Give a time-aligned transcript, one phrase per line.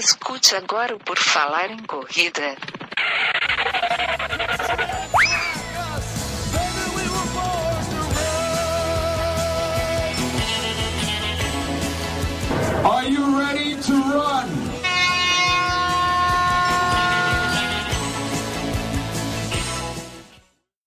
[0.00, 2.56] Escute agora o Por Falar em Corrida.
[12.82, 14.48] Are you ready to run?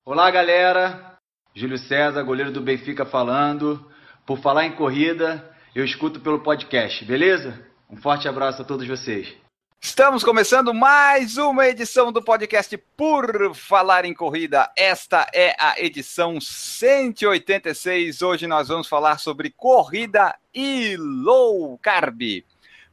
[0.04, 1.20] Olá, galera.
[1.54, 3.88] Júlio César, goleiro do Benfica falando.
[4.25, 7.73] Por falar em corrida, eu escuto pelo podcast, beleza?
[7.93, 9.35] Um forte abraço a todos vocês.
[9.79, 14.67] Estamos começando mais uma edição do podcast Por Falar em Corrida.
[14.75, 18.23] Esta é a edição 186.
[18.23, 22.43] Hoje nós vamos falar sobre corrida e low carb.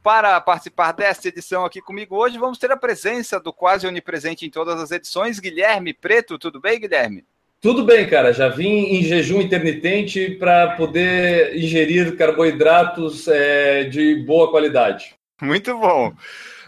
[0.03, 4.51] Para participar desta edição aqui comigo hoje, vamos ter a presença do quase onipresente em
[4.51, 6.37] todas as edições, Guilherme Preto.
[6.37, 7.25] Tudo bem, Guilherme?
[7.61, 8.33] Tudo bem, cara.
[8.33, 15.13] Já vim em jejum intermitente para poder ingerir carboidratos é, de boa qualidade.
[15.39, 16.11] Muito bom.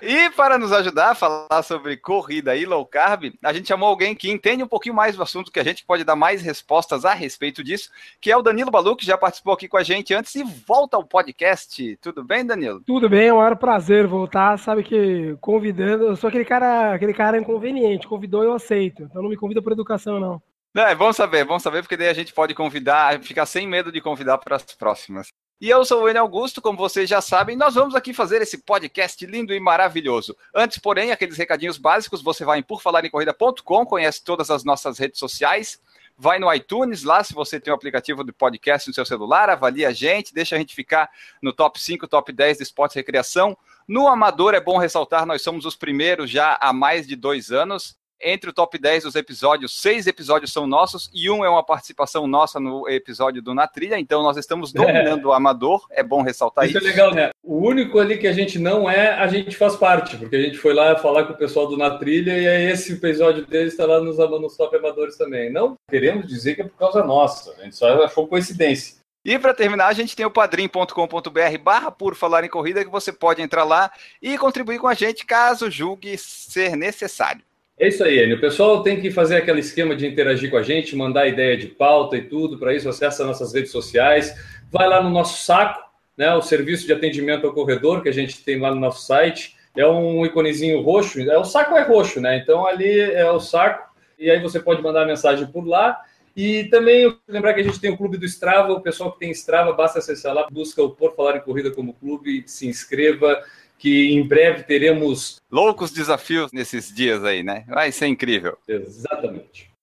[0.05, 4.13] E para nos ajudar a falar sobre corrida e low carb, a gente chamou alguém
[4.13, 7.13] que entende um pouquinho mais do assunto, que a gente pode dar mais respostas a
[7.13, 7.89] respeito disso,
[8.21, 10.97] que é o Danilo Balu, que já participou aqui com a gente antes e volta
[10.97, 11.97] ao podcast.
[12.01, 12.81] Tudo bem, Danilo?
[12.81, 14.59] Tudo bem, é um maior prazer voltar.
[14.59, 18.07] Sabe que convidando, eu sou aquele cara, aquele cara inconveniente.
[18.07, 19.03] Convidou, eu aceito.
[19.03, 20.41] Então não me convida por educação, não.
[20.73, 23.67] Não, é bom saber, é bom saber, porque daí a gente pode convidar, ficar sem
[23.67, 25.27] medo de convidar para as próximas.
[25.61, 28.57] E eu sou o Enio Augusto, como vocês já sabem, nós vamos aqui fazer esse
[28.57, 30.35] podcast lindo e maravilhoso.
[30.53, 35.79] Antes, porém, aqueles recadinhos básicos, você vai em porfalarencorrida.com, conhece todas as nossas redes sociais,
[36.17, 39.51] vai no iTunes lá, se você tem o um aplicativo de podcast no seu celular,
[39.51, 41.07] avalia a gente, deixa a gente ficar
[41.39, 43.55] no top 5, top 10 de esportes e recreação.
[43.87, 47.95] No Amador, é bom ressaltar, nós somos os primeiros já há mais de dois anos
[48.23, 52.25] entre o top 10 dos episódios, seis episódios são nossos e um é uma participação
[52.27, 55.27] nossa no episódio do Na Trilha, então nós estamos dominando é.
[55.27, 56.77] o amador, é bom ressaltar isso.
[56.77, 57.29] Isso é legal, né?
[57.43, 60.57] O único ali que a gente não é, a gente faz parte, porque a gente
[60.57, 63.85] foi lá falar com o pessoal do Na Trilha e aí esse episódio deles está
[63.85, 65.51] lá nos, nos top amadores também.
[65.51, 69.03] Não queremos dizer que é por causa nossa, a gente só achou coincidência.
[69.25, 73.11] E para terminar, a gente tem o padrim.com.br barra por falar em corrida, que você
[73.11, 73.89] pode entrar lá
[74.21, 77.41] e contribuir com a gente caso julgue ser necessário.
[77.79, 78.37] É isso aí, Enio.
[78.37, 81.67] O pessoal tem que fazer aquele esquema de interagir com a gente, mandar ideia de
[81.67, 82.57] pauta e tudo.
[82.57, 84.33] Para isso, acessa nossas redes sociais.
[84.71, 85.81] Vai lá no nosso saco,
[86.15, 89.55] né, o serviço de atendimento ao corredor que a gente tem lá no nosso site.
[89.75, 91.19] É um iconezinho roxo.
[91.19, 92.37] É, o saco é roxo, né?
[92.37, 93.91] Então ali é o saco.
[94.19, 95.99] E aí você pode mandar mensagem por lá.
[96.35, 98.71] E também lembrar que a gente tem o clube do Strava.
[98.73, 101.93] O pessoal que tem Strava, basta acessar lá, busca o Por Falar em Corrida como
[101.93, 103.39] clube, se inscreva
[103.77, 107.65] que em breve teremos loucos desafios nesses dias aí, né?
[107.67, 108.57] Vai ser incrível.
[108.67, 109.73] Exatamente.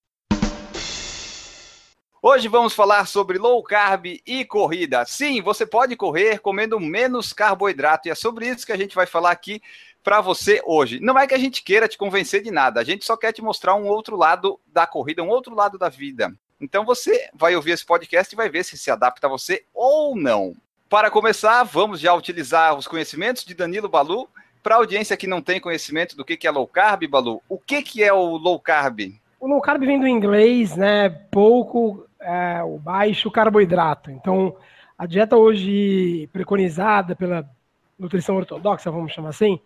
[2.23, 5.07] Hoje vamos falar sobre low carb e corrida.
[5.07, 9.07] Sim, você pode correr comendo menos carboidrato e é sobre isso que a gente vai
[9.07, 9.63] falar aqui
[10.03, 11.01] para você hoje.
[11.01, 13.41] Não é que a gente queira te convencer de nada, a gente só quer te
[13.41, 16.31] mostrar um outro lado da corrida, um outro lado da vida.
[16.61, 20.15] Então você vai ouvir esse podcast e vai ver se se adapta a você ou
[20.15, 20.55] não.
[20.91, 24.29] Para começar, vamos já utilizar os conhecimentos de Danilo Balu.
[24.61, 28.03] Para a audiência que não tem conhecimento do que é low carb, Balu, o que
[28.03, 28.99] é o low carb?
[29.39, 31.09] O low carb vem do inglês, né?
[31.09, 34.11] Pouco, é, o baixo carboidrato.
[34.11, 34.57] Então,
[34.99, 37.49] a dieta hoje preconizada pela
[37.97, 39.61] nutrição ortodoxa, vamos chamar assim,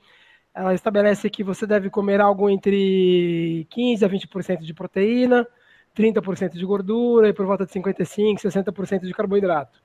[0.54, 5.48] ela estabelece que você deve comer algo entre 15 a 20% de proteína,
[5.96, 9.83] 30% de gordura e por volta de 55, 60% de carboidrato.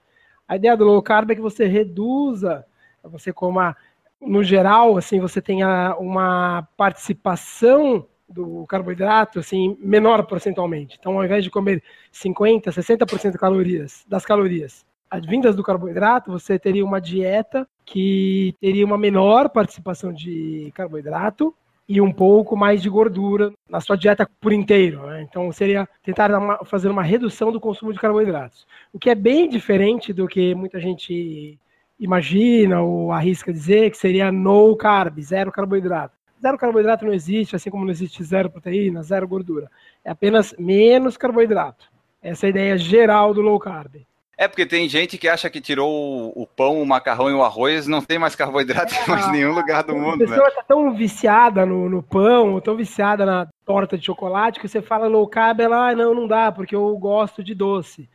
[0.49, 2.65] A ideia do low carb é que você reduza,
[3.03, 3.77] você coma,
[4.19, 10.97] no geral, assim, você tenha uma participação do carboidrato assim menor percentualmente.
[10.99, 14.83] Então, ao invés de comer 50, 60% de calorias, das calorias
[15.27, 21.55] vindas do carboidrato, você teria uma dieta que teria uma menor participação de carboidrato
[21.89, 25.07] e um pouco mais de gordura na sua dieta por inteiro.
[25.07, 25.23] Né?
[25.23, 28.67] Então, seria tentar uma, fazer uma redução do consumo de carboidratos.
[28.93, 31.57] O que é bem diferente do que muita gente
[31.99, 36.15] imagina ou arrisca dizer, que seria no carb, zero carboidrato.
[36.39, 39.69] Zero carboidrato não existe, assim como não existe zero proteína, zero gordura.
[40.05, 41.91] É apenas menos carboidrato.
[42.21, 43.95] Essa é a ideia geral do low carb.
[44.39, 47.87] É porque tem gente que acha que tirou o pão, o macarrão e o arroz,
[47.87, 50.23] não tem mais carboidrato em mais nenhum lugar do mundo.
[50.23, 54.69] A pessoa está tão viciada no, no pão, tão viciada na torta de chocolate, que
[54.69, 58.09] você fala low carb, ela, ah, não, não dá, porque eu gosto de doce.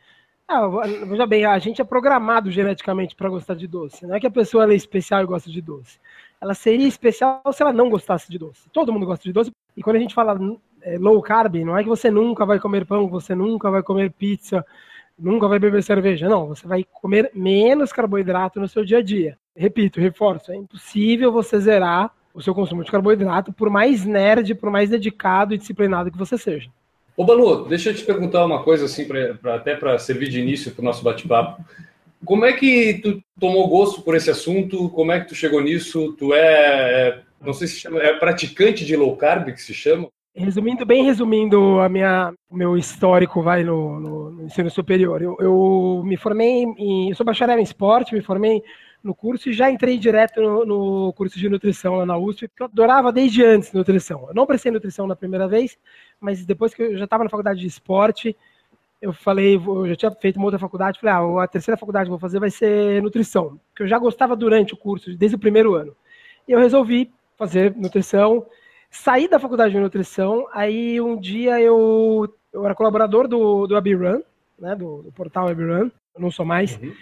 [0.47, 0.67] Ah,
[1.07, 4.07] veja bem, a gente é programado geneticamente para gostar de doce.
[4.07, 5.99] Não é que a pessoa é especial e gosta de doce.
[6.41, 8.67] Ela seria especial se ela não gostasse de doce.
[8.73, 9.51] Todo mundo gosta de doce.
[9.77, 10.35] E quando a gente fala
[10.81, 14.11] é, low carb, não é que você nunca vai comer pão, você nunca vai comer
[14.11, 14.65] pizza,
[15.17, 16.29] nunca vai beber cerveja.
[16.29, 19.37] Não, você vai comer menos carboidrato no seu dia a dia.
[19.55, 24.69] repito, reforço, é impossível você zerar o seu consumo de carboidrato, por mais nerd, por
[24.69, 26.69] mais dedicado e disciplinado que você seja.
[27.15, 30.41] Ô, Balu, deixa eu te perguntar uma coisa, assim, pra, pra até para servir de
[30.41, 31.63] início para o nosso bate-papo.
[32.25, 34.89] Como é que tu tomou gosto por esse assunto?
[34.89, 36.13] Como é que tu chegou nisso?
[36.19, 40.09] Tu é, é não sei se chama, é praticante de low carb que se chama?
[40.37, 45.21] Resumindo, bem resumindo a minha, meu histórico vai no, no, no ensino superior.
[45.21, 48.61] Eu, eu, me formei em, eu sou bacharel em esporte, me formei
[49.01, 52.63] no curso e já entrei direto no, no, curso de nutrição lá na USP, porque
[52.63, 54.25] eu adorava desde antes nutrição.
[54.27, 55.77] Eu não prestei nutrição na primeira vez,
[56.19, 58.35] mas depois que eu já estava na faculdade de esporte,
[59.01, 62.09] eu falei, eu já tinha feito uma outra faculdade, falei, ah, a terceira faculdade que
[62.09, 65.39] eu vou fazer vai ser nutrição, que eu já gostava durante o curso, desde o
[65.39, 65.95] primeiro ano.
[66.45, 68.45] E eu resolvi fazer nutrição,
[68.95, 74.21] saí da faculdade de nutrição, aí um dia eu, eu era colaborador do, do AbiRun,
[74.57, 76.93] né, do, do portal AbiRun, eu não sou mais, uhum.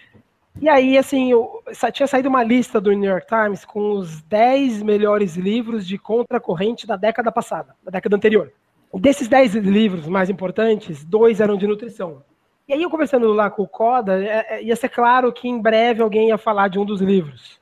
[0.61, 4.83] E aí, assim, eu, tinha saído uma lista do New York Times com os 10
[4.83, 8.51] melhores livros de contracorrente da década passada, da década anterior.
[8.93, 12.21] Desses 10 livros mais importantes, dois eram de nutrição.
[12.67, 15.59] E aí, eu conversando lá com o Coda, é, é, ia ser claro que em
[15.59, 17.59] breve alguém ia falar de um dos livros.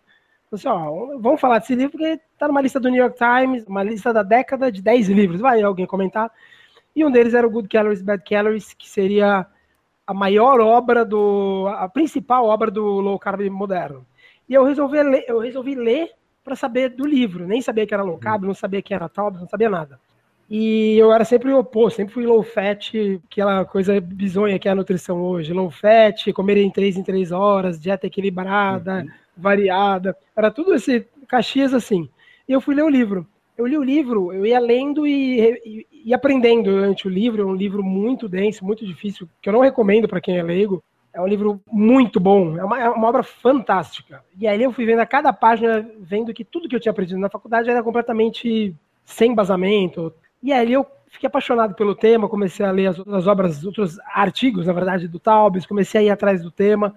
[0.51, 3.83] Assim, ó, vamos falar desse livro porque está numa lista do New York Times, uma
[3.83, 5.39] lista da década de 10 livros.
[5.39, 6.30] Vai alguém comentar.
[6.94, 9.45] E um deles era o Good Calories, Bad Calories, que seria
[10.06, 11.68] a maior obra do.
[11.77, 14.06] a principal obra do low carb moderno.
[14.50, 16.12] E eu resolvi ler, eu resolvi ler
[16.44, 17.48] para saber do livro.
[17.48, 19.98] Nem sabia que era low carb, não sabia que era tal, não sabia nada.
[20.50, 22.92] E eu era sempre o oposto, sempre fui low fat,
[23.25, 25.53] aquela coisa bizonha que é a nutrição hoje.
[25.53, 29.20] Low fat, comer em três em três horas, dieta equilibrada, uhum.
[29.35, 30.15] Variada.
[30.35, 32.09] Era tudo esse caxias assim.
[32.47, 33.27] E eu fui ler o livro
[33.61, 37.43] eu li o livro, eu ia lendo e, e, e, aprendendo durante o livro.
[37.43, 40.83] É um livro muito denso, muito difícil, que eu não recomendo para quem é leigo.
[41.13, 44.23] É um livro muito bom, é uma, é uma, obra fantástica.
[44.39, 47.19] E aí eu fui vendo a cada página, vendo que tudo que eu tinha aprendido
[47.19, 48.73] na faculdade era completamente
[49.03, 50.13] sem embasamento.
[50.41, 54.67] E aí eu fiquei apaixonado pelo tema, comecei a ler as outras obras, outros artigos,
[54.67, 56.95] na verdade, do Taubes, comecei a ir atrás do tema.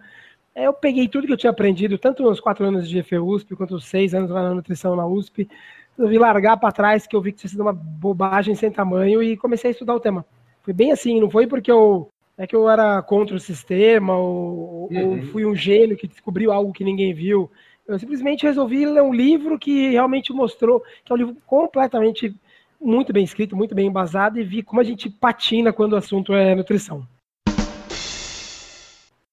[0.54, 3.86] Eu peguei tudo que eu tinha aprendido, tanto nos quatro anos de GFUSP, quanto os
[3.86, 5.48] seis anos lá na nutrição na USP,
[5.96, 9.36] resolvi largar para trás, que eu vi que tinha sido uma bobagem sem tamanho e
[9.36, 10.24] comecei a estudar o tema.
[10.62, 14.88] Foi bem assim, não foi porque eu é que eu era contra o sistema ou,
[14.90, 15.10] uhum.
[15.10, 17.50] ou fui um gênio que descobriu algo que ninguém viu.
[17.86, 22.34] Eu simplesmente resolvi ler um livro que realmente mostrou que é um livro completamente
[22.80, 26.34] muito bem escrito, muito bem embasado e vi como a gente patina quando o assunto
[26.34, 27.06] é nutrição.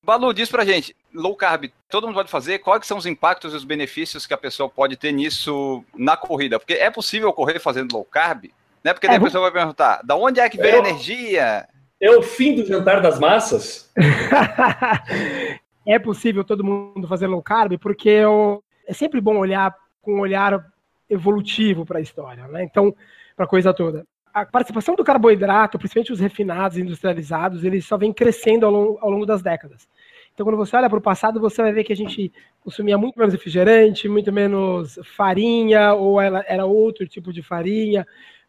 [0.03, 2.57] Balu, diz pra gente, low carb, todo mundo pode fazer?
[2.57, 6.57] Quais são os impactos e os benefícios que a pessoa pode ter nisso na corrida?
[6.59, 8.45] Porque é possível correr fazendo low carb?
[8.83, 8.93] Né?
[8.93, 11.69] Porque daí a pessoa vai perguntar, da onde é que vem a energia?
[11.99, 13.91] É o fim do jantar das massas?
[15.85, 19.71] é possível todo mundo fazer low carb, porque eu, é sempre bom olhar
[20.01, 20.65] com um olhar
[21.07, 22.63] evolutivo para a história, né?
[22.63, 22.95] Então,
[23.35, 24.03] para a coisa toda.
[24.33, 29.09] A participação do carboidrato, principalmente os refinados, industrializados, eles só vem crescendo ao longo, ao
[29.09, 29.87] longo das décadas.
[30.33, 32.31] Então, quando você olha para o passado, você vai ver que a gente
[32.61, 38.07] consumia muito menos refrigerante, muito menos farinha, ou ela era outro tipo de farinha.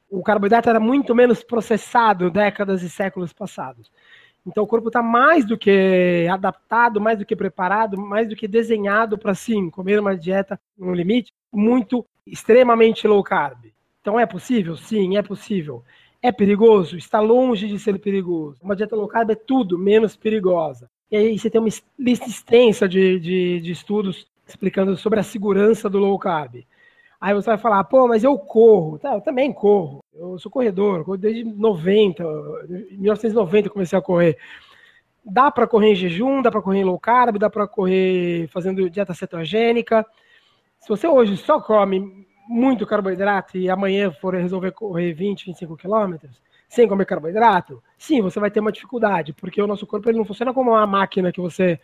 [0.08, 3.90] O carboidrato era muito menos processado décadas e séculos passados.
[4.46, 8.46] Então, o corpo está mais do que adaptado, mais do que preparado, mais do que
[8.46, 13.72] desenhado para, sim, comer uma dieta no limite muito extremamente low carb.
[14.02, 14.76] Então, é possível?
[14.76, 15.84] Sim, é possível.
[16.20, 16.96] É perigoso?
[16.96, 18.58] Está longe de ser perigoso.
[18.60, 20.90] Uma dieta low carb é tudo menos perigosa.
[21.08, 25.88] E aí você tem uma lista extensa de, de, de estudos explicando sobre a segurança
[25.88, 26.64] do low carb.
[27.20, 28.98] Aí você vai falar, pô, mas eu corro.
[28.98, 30.00] Tá, eu também corro.
[30.12, 32.24] Eu sou corredor, corro desde 90,
[32.90, 34.36] 1990 eu comecei a correr.
[35.24, 38.90] Dá para correr em jejum, dá para correr em low carb, dá para correr fazendo
[38.90, 40.04] dieta cetogênica.
[40.80, 46.40] Se você hoje só come muito carboidrato e amanhã for resolver correr 20, 25 quilômetros,
[46.68, 50.24] sem comer carboidrato, sim, você vai ter uma dificuldade, porque o nosso corpo ele não
[50.24, 51.78] funciona como uma máquina que você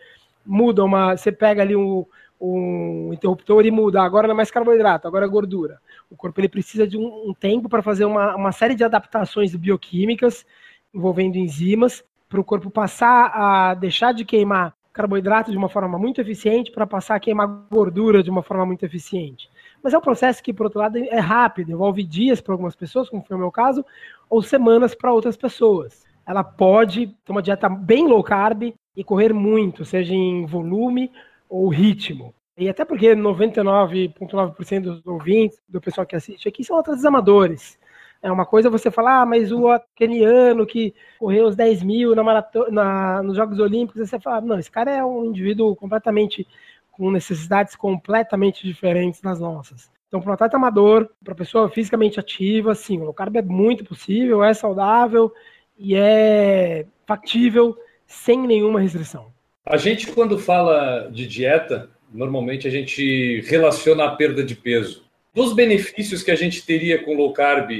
[0.44, 1.14] muda uma.
[1.14, 2.06] Você pega ali um,
[2.40, 5.78] um interruptor e muda, agora não é mais carboidrato, agora é gordura.
[6.10, 9.54] O corpo ele precisa de um, um tempo para fazer uma, uma série de adaptações
[9.54, 10.46] bioquímicas
[10.94, 16.20] envolvendo enzimas para o corpo passar a deixar de queimar carboidrato de uma forma muito
[16.20, 19.48] eficiente para passar a queimar gordura de uma forma muito eficiente.
[19.82, 23.08] Mas é um processo que, por outro lado, é rápido, envolve dias para algumas pessoas,
[23.08, 23.84] como foi o meu caso,
[24.28, 26.04] ou semanas para outras pessoas.
[26.26, 31.10] Ela pode ter uma dieta bem low carb e correr muito, seja em volume
[31.48, 32.34] ou ritmo.
[32.56, 37.78] E até porque 99,9% dos ouvintes, do pessoal que assiste aqui, são atletas amadores.
[38.20, 42.24] É uma coisa você falar, ah, mas o keniano que correu os 10 mil na
[42.24, 46.44] maratona, na, nos Jogos Olímpicos, você fala, não, esse cara é um indivíduo completamente
[46.98, 49.88] com necessidades completamente diferentes das nossas.
[50.08, 53.84] Então, para um atleta amador, para pessoa fisicamente ativa, sim, o low carb é muito
[53.84, 55.32] possível, é saudável
[55.78, 59.32] e é factível sem nenhuma restrição.
[59.64, 65.04] A gente, quando fala de dieta, normalmente a gente relaciona a perda de peso.
[65.32, 67.70] Dos benefícios que a gente teria com low carb,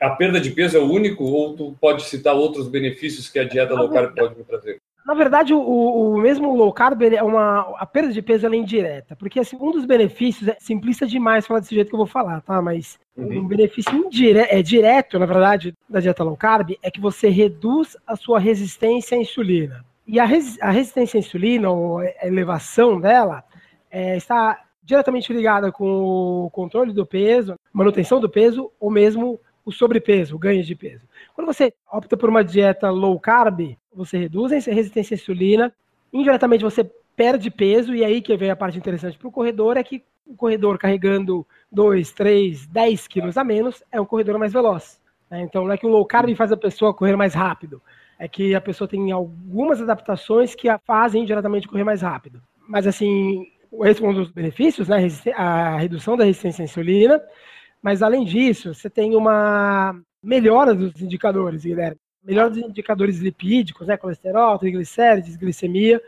[0.00, 3.44] a perda de peso é o único ou tu pode citar outros benefícios que a
[3.44, 4.80] dieta low carb pode me trazer?
[5.06, 9.16] Na verdade, o, o mesmo low carb é uma a perda de peso é indireta,
[9.16, 12.40] porque assim, um dos benefícios é simplista demais falar desse jeito que eu vou falar,
[12.40, 12.62] tá?
[12.62, 13.40] Mas uhum.
[13.40, 17.96] um benefício indireto, é direto, na verdade, da dieta low carb é que você reduz
[18.06, 19.84] a sua resistência à insulina.
[20.06, 23.42] E a, res, a resistência à insulina, ou a elevação dela,
[23.90, 29.72] é, está diretamente ligada com o controle do peso, manutenção do peso, ou mesmo o
[29.72, 31.02] sobrepeso, o ganho de peso.
[31.34, 35.72] Quando você opta por uma dieta low carb, você reduz a resistência à insulina,
[36.12, 36.84] indiretamente você
[37.16, 40.34] perde peso, e aí que vem a parte interessante para o corredor, é que o
[40.34, 45.00] corredor carregando 2, 3, 10 quilos a menos é um corredor mais veloz.
[45.30, 45.42] Né?
[45.42, 47.82] Então não é que o low carb faz a pessoa correr mais rápido,
[48.18, 52.40] é que a pessoa tem algumas adaptações que a fazem diretamente correr mais rápido.
[52.68, 53.46] Mas assim,
[53.84, 55.08] esse é um dos benefícios, né?
[55.34, 57.20] A redução da resistência à insulina.
[57.82, 61.98] Mas além disso, você tem uma melhora dos indicadores, Guilherme.
[62.24, 63.96] Melhora dos indicadores lipídicos, né?
[63.96, 66.00] Colesterol, triglicérides, glicemia.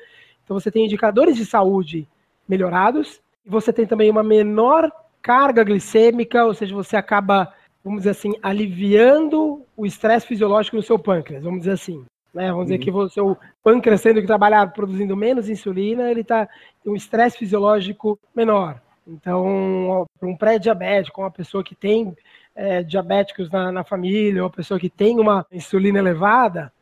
[0.44, 2.06] Então você tem indicadores de saúde
[2.48, 4.90] melhorados e você tem também uma menor
[5.20, 7.52] carga glicêmica, ou seja, você acaba
[7.84, 12.04] vamos dizer assim, aliviando o estresse fisiológico no seu pâncreas, vamos dizer assim.
[12.32, 12.50] Né?
[12.50, 12.80] Vamos dizer uhum.
[12.80, 16.48] que o seu pâncreas, tendo que trabalhar produzindo menos insulina, ele está
[16.82, 18.80] com um estresse fisiológico menor.
[19.06, 22.16] Então, para um pré-diabético, uma pessoa que tem
[22.54, 26.72] é, diabéticos na, na família, ou uma pessoa que tem uma insulina elevada,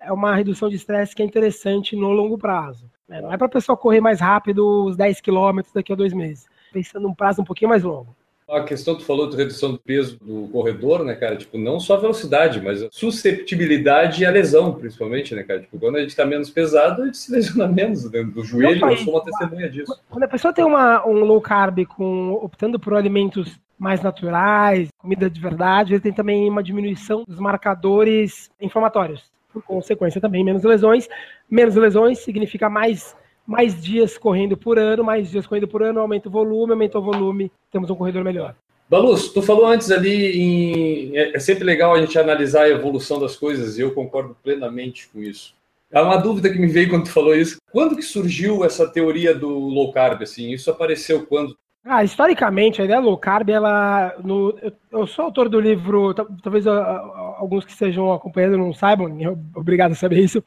[0.00, 2.88] é uma redução de estresse que é interessante no longo prazo.
[3.08, 3.20] Né?
[3.20, 6.46] Não é para a pessoa correr mais rápido os 10 quilômetros daqui a dois meses,
[6.72, 8.14] pensando num prazo um pouquinho mais longo.
[8.48, 11.36] A questão que tu falou de redução do peso do corredor, né, cara?
[11.36, 15.62] Tipo, não só a velocidade, mas a susceptibilidade à lesão, principalmente, né, cara?
[15.62, 18.22] Tipo, quando a gente está menos pesado, a gente se lesiona menos né?
[18.22, 18.88] do joelho.
[18.88, 19.92] Eu sou uma testemunha disso.
[20.08, 25.28] Quando a pessoa tem uma, um low carb com, optando por alimentos mais naturais, comida
[25.28, 29.30] de verdade, ele tem também uma diminuição dos marcadores inflamatórios.
[29.52, 31.08] Por consequência, também menos lesões.
[31.50, 33.14] Menos lesões significa mais
[33.46, 37.02] mais dias correndo por ano, mais dias correndo por ano, aumenta o volume, aumenta o
[37.02, 38.56] volume, temos um corredor melhor.
[38.88, 41.16] Balus, tu falou antes ali em.
[41.16, 45.08] É, é sempre legal a gente analisar a evolução das coisas e eu concordo plenamente
[45.08, 45.54] com isso.
[45.92, 47.56] Há uma dúvida que me veio quando tu falou isso.
[47.70, 50.22] Quando que surgiu essa teoria do low carb?
[50.22, 51.56] Assim, isso apareceu quando?
[51.88, 54.12] Ah, historicamente, a ideia low carb, ela.
[54.18, 56.12] No, eu, eu sou autor do livro,
[56.42, 59.06] talvez alguns que estejam acompanhando não saibam,
[59.54, 60.42] obrigado a saber isso,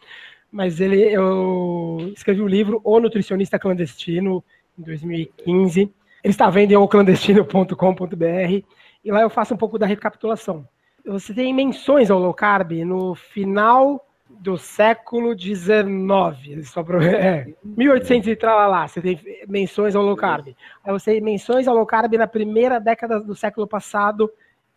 [0.52, 4.44] mas ele, eu escrevi o um livro O Nutricionista Clandestino,
[4.78, 5.82] em 2015.
[5.82, 5.94] Ele
[6.26, 8.66] está vendo em oclandestino.com.br
[9.06, 10.68] e lá eu faço um pouco da recapitulação.
[11.06, 14.09] Você tem menções ao low carb no final
[14.40, 20.56] do século XIX, só pro, é, 1800 e lá, você tem menções ao low carb.
[20.84, 24.32] Aí você tem menções ao low carb na primeira década do século passado,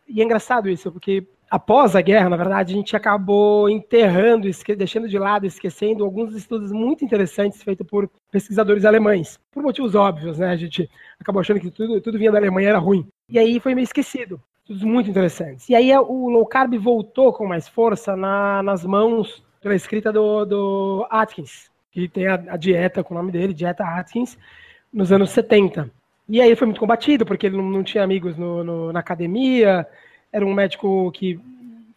[0.08, 5.08] e é engraçado isso, porque após a guerra, na verdade, a gente acabou enterrando, deixando
[5.08, 10.48] de lado, esquecendo alguns estudos muito interessantes feitos por pesquisadores alemães, por motivos óbvios, né?
[10.48, 10.90] A gente
[11.20, 13.06] acabou achando que tudo, tudo vinha da Alemanha era ruim.
[13.28, 14.40] E aí foi meio esquecido.
[14.68, 15.68] Muito interessantes.
[15.68, 20.44] E aí o low carb voltou com mais força na, nas mãos pela escrita do,
[20.44, 24.36] do Atkins, que tem a, a dieta com o nome dele, Dieta Atkins,
[24.92, 25.88] nos anos 70.
[26.28, 29.86] E aí foi muito combatido, porque ele não, não tinha amigos no, no, na academia,
[30.32, 31.38] era um médico que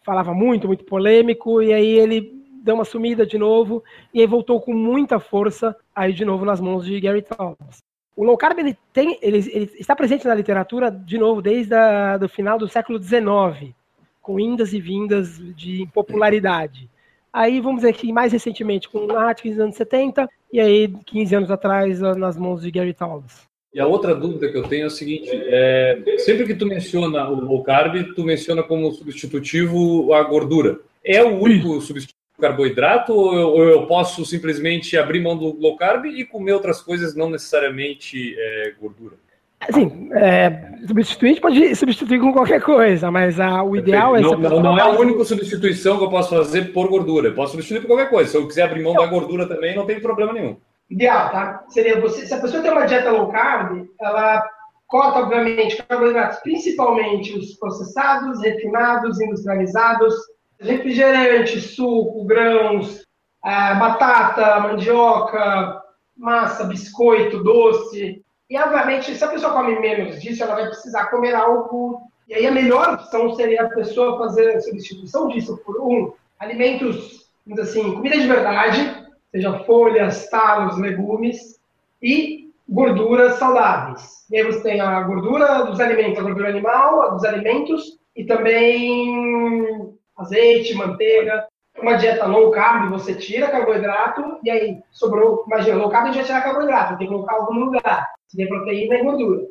[0.04, 2.32] falava muito, muito polêmico, e aí ele
[2.62, 3.82] deu uma sumida de novo,
[4.14, 7.82] e aí voltou com muita força aí de novo nas mãos de Gary Thomas.
[8.14, 11.74] O low carb ele tem, ele, ele está presente na literatura de novo desde
[12.22, 13.74] o final do século XIX,
[14.22, 16.88] com indas e vindas de popularidade.
[17.36, 21.50] Aí vamos dizer que mais recentemente com Atkins nos anos 70 e aí 15 anos
[21.50, 23.46] atrás nas mãos de Gary Thomas.
[23.74, 27.28] E a outra dúvida que eu tenho é o seguinte: é, sempre que tu menciona
[27.28, 30.80] o low carb, tu menciona como substitutivo a gordura.
[31.04, 35.60] É o único substitutivo do carboidrato ou eu, ou eu, posso simplesmente abrir mão do
[35.60, 39.16] low carb e comer outras coisas, não necessariamente é, gordura?
[39.60, 44.20] Assim, é, substituir, a gente pode substituir com qualquer coisa, mas a, o ideal é.
[44.20, 47.28] Não, não, não é a única substituição que eu posso fazer por gordura.
[47.28, 48.30] Eu posso substituir por qualquer coisa.
[48.30, 50.56] Se eu quiser abrir mão da gordura também, não tem problema nenhum
[50.90, 51.64] ideal, tá?
[51.68, 54.48] Seria você, se a pessoa tem uma dieta low carb, ela
[54.86, 60.14] corta, obviamente, carboidratos, principalmente os processados, refinados, industrializados,
[60.60, 63.04] refrigerante, suco, grãos,
[63.44, 65.82] é, batata, mandioca,
[66.16, 68.24] massa, biscoito, doce.
[68.48, 72.02] E, obviamente, se a pessoa come menos disso, ela vai precisar comer algo.
[72.28, 77.28] E aí, a melhor opção seria a pessoa fazer a substituição disso por um alimentos,
[77.46, 81.58] vamos assim, comida de verdade, seja folhas, talos, legumes
[82.02, 84.26] e gorduras saudáveis.
[84.30, 88.24] E aí você tem a gordura dos alimentos, a gordura animal, a dos alimentos e
[88.24, 91.46] também azeite, manteiga.
[91.78, 96.16] Uma dieta low carb, você tira carboidrato e aí sobrou, imagina, low carb a gente
[96.16, 98.10] vai tirar carboidrato, tem que colocar algo no lugar.
[98.28, 99.42] Se tem proteína e gordura.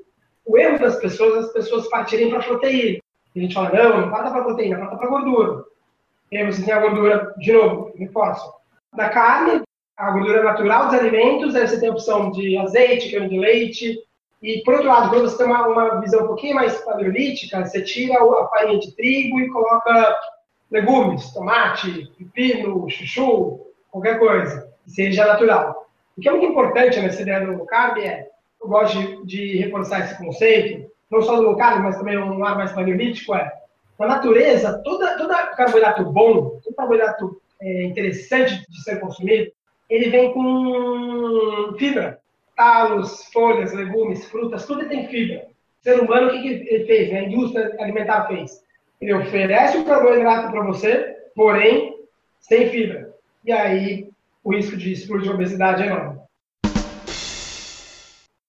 [0.45, 2.99] O erro das pessoas, as pessoas partirem para proteína.
[3.35, 5.65] A gente fala, não, não parta para proteína, parta para gordura.
[6.31, 8.51] E aí você tem a gordura, de novo, reforço,
[8.93, 9.61] da carne,
[9.97, 13.99] a gordura natural dos alimentos, aí você tem a opção de azeite, creme de leite.
[14.41, 17.81] E, por outro lado, quando você tem uma, uma visão um pouquinho mais paleolítica, você
[17.81, 20.17] tira a farinha de trigo e coloca
[20.71, 23.59] legumes, tomate, pepino, chuchu,
[23.91, 25.87] qualquer coisa, seja natural.
[26.17, 28.29] O que é muito importante nessa ideia do low carb é,
[28.61, 32.43] eu gosto de, de reforçar esse conceito, não só do low carb, mas também um
[32.43, 33.51] ar mais paleolítico, é,
[33.99, 39.51] na natureza, toda, todo carboidrato bom, todo carboidrato é, interessante de ser consumido,
[39.89, 42.19] ele vem com fibra.
[42.55, 45.47] Talos, folhas, legumes, frutas, tudo tem fibra.
[45.79, 47.13] O ser humano, o que, que ele fez?
[47.13, 48.63] A indústria alimentar fez?
[48.99, 51.95] Ele oferece o carboidrato para você, porém,
[52.39, 53.13] sem fibra.
[53.43, 54.09] E aí,
[54.43, 56.25] o risco de explodir obesidade é enorme.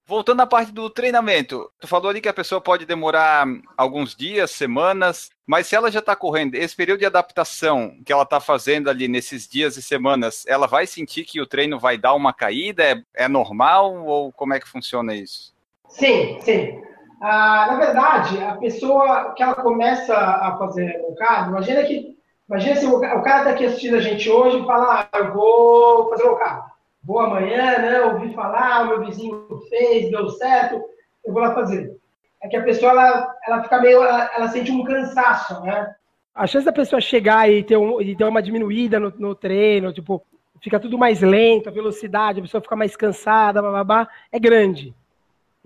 [0.09, 3.45] Voltando à parte do treinamento, tu falou ali que a pessoa pode demorar
[3.77, 8.23] alguns dias, semanas, mas se ela já está correndo, esse período de adaptação que ela
[8.23, 12.15] está fazendo ali nesses dias e semanas, ela vai sentir que o treino vai dar
[12.15, 12.85] uma caída?
[12.85, 15.53] É, é normal ou como é que funciona isso?
[15.89, 16.81] Sim, sim.
[17.21, 22.17] Ah, na verdade, a pessoa que ela começa a fazer o cardio, imagina que
[22.49, 26.09] imagina se o, cara está aqui assistindo a gente hoje e fala, ah, eu vou
[26.11, 28.01] fazer o cardio vou amanhã, né?
[28.03, 30.83] Ouvi falar, o meu vizinho fez, deu certo,
[31.25, 31.97] eu vou lá fazer.
[32.43, 35.95] É que a pessoa, ela, ela fica meio, ela, ela sente um cansaço, né?
[36.35, 39.93] A chance da pessoa chegar e ter, um, e ter uma diminuída no, no treino,
[39.93, 40.23] tipo,
[40.61, 44.93] fica tudo mais lento, a velocidade, a pessoa fica mais cansada, babá, é grande.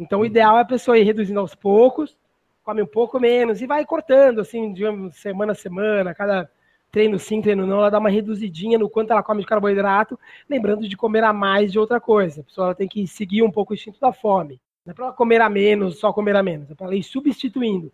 [0.01, 2.17] Então, o ideal é a pessoa ir reduzindo aos poucos,
[2.65, 4.83] come um pouco menos e vai cortando, assim, de
[5.13, 6.51] semana a semana, cada
[6.91, 10.89] treino sim, treino não, ela dá uma reduzidinha no quanto ela come de carboidrato, lembrando
[10.89, 12.41] de comer a mais de outra coisa.
[12.41, 14.61] A pessoa tem que seguir um pouco o instinto da fome.
[14.85, 17.03] Não é para ela comer a menos, só comer a menos, é para ela ir
[17.03, 17.93] substituindo.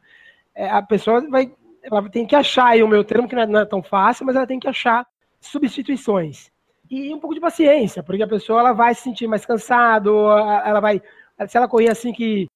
[0.54, 3.46] É, a pessoa vai, ela tem que achar aí o meu termo, que não é,
[3.46, 5.06] não é, tão fácil, mas ela tem que achar
[5.40, 6.50] substituições.
[6.88, 10.30] E um pouco de paciência, porque a pessoa ela vai se sentir mais cansado,
[10.64, 11.02] ela vai.
[11.48, 12.48] Se ela correr a 5 e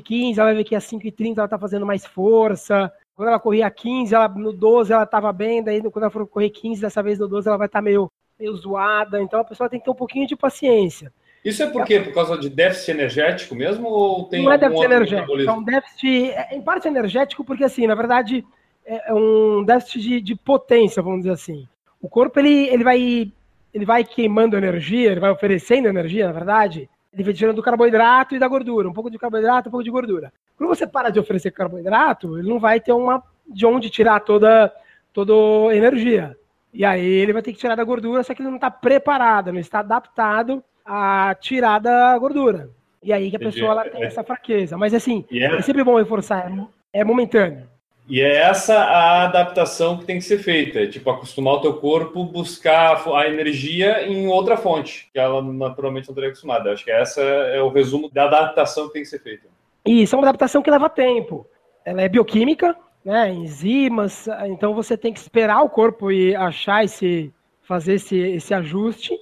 [0.00, 3.30] 15, ela vai ver que a 5 e 30 ela está fazendo mais força, quando
[3.30, 6.80] ela corria 15, ela, no 12 ela estava bem, daí quando ela for correr 15,
[6.80, 9.20] dessa vez no 12 ela vai estar tá meio, meio zoada.
[9.20, 11.12] Então a pessoa tem que ter um pouquinho de paciência.
[11.44, 11.98] Isso é por quê?
[11.98, 13.88] Por causa de déficit energético mesmo?
[13.88, 17.88] Ou tem Não é déficit energético, é um déficit, é, em parte energético, porque assim,
[17.88, 18.46] na verdade,
[18.86, 21.66] é, é um déficit de, de potência, vamos dizer assim.
[22.00, 23.32] O corpo ele, ele, vai,
[23.74, 26.88] ele vai queimando energia, ele vai oferecendo energia, na verdade,
[27.34, 30.32] tirando do carboidrato e da gordura, um pouco de carboidrato, um pouco de gordura.
[30.56, 34.72] Quando você para de oferecer carboidrato, ele não vai ter uma de onde tirar toda,
[35.12, 36.36] toda energia.
[36.72, 39.52] E aí ele vai ter que tirar da gordura, só que ele não está preparado,
[39.52, 42.70] não está adaptado a tirar da gordura.
[43.02, 44.76] E aí que a pessoa ela tem essa fraqueza.
[44.76, 45.56] Mas assim, yeah.
[45.56, 46.50] É, é sempre bom reforçar,
[46.92, 47.66] é, é momentâneo.
[48.08, 51.74] E é essa a adaptação que tem que ser feita, é tipo acostumar o teu
[51.74, 56.72] corpo buscar a energia em outra fonte, que ela naturalmente não estaria acostumada.
[56.72, 59.46] Acho que essa é o resumo da adaptação que tem que ser feita.
[59.84, 61.46] Isso é uma adaptação que leva tempo.
[61.84, 67.32] Ela é bioquímica, né, enzimas, então você tem que esperar o corpo e achar esse,
[67.62, 69.18] fazer esse, esse ajuste,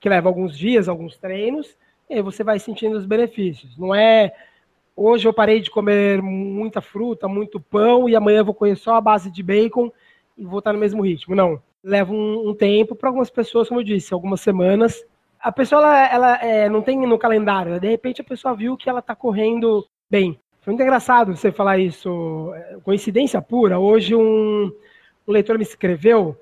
[0.00, 1.76] que leva alguns dias, alguns treinos,
[2.08, 3.76] e aí você vai sentindo os benefícios.
[3.78, 4.32] Não é
[4.96, 8.94] hoje eu parei de comer muita fruta, muito pão, e amanhã eu vou comer só
[8.96, 9.90] a base de bacon
[10.36, 11.34] e vou estar no mesmo ritmo.
[11.34, 11.60] Não.
[11.84, 15.04] Leva um, um tempo para algumas pessoas, como eu disse, algumas semanas,
[15.42, 18.88] a pessoa ela, ela é, não tem no calendário, de repente a pessoa viu que
[18.88, 20.38] ela está correndo bem.
[20.60, 23.80] Foi muito engraçado você falar isso, é, coincidência pura.
[23.80, 24.72] Hoje um,
[25.26, 26.36] um leitor me escreveu: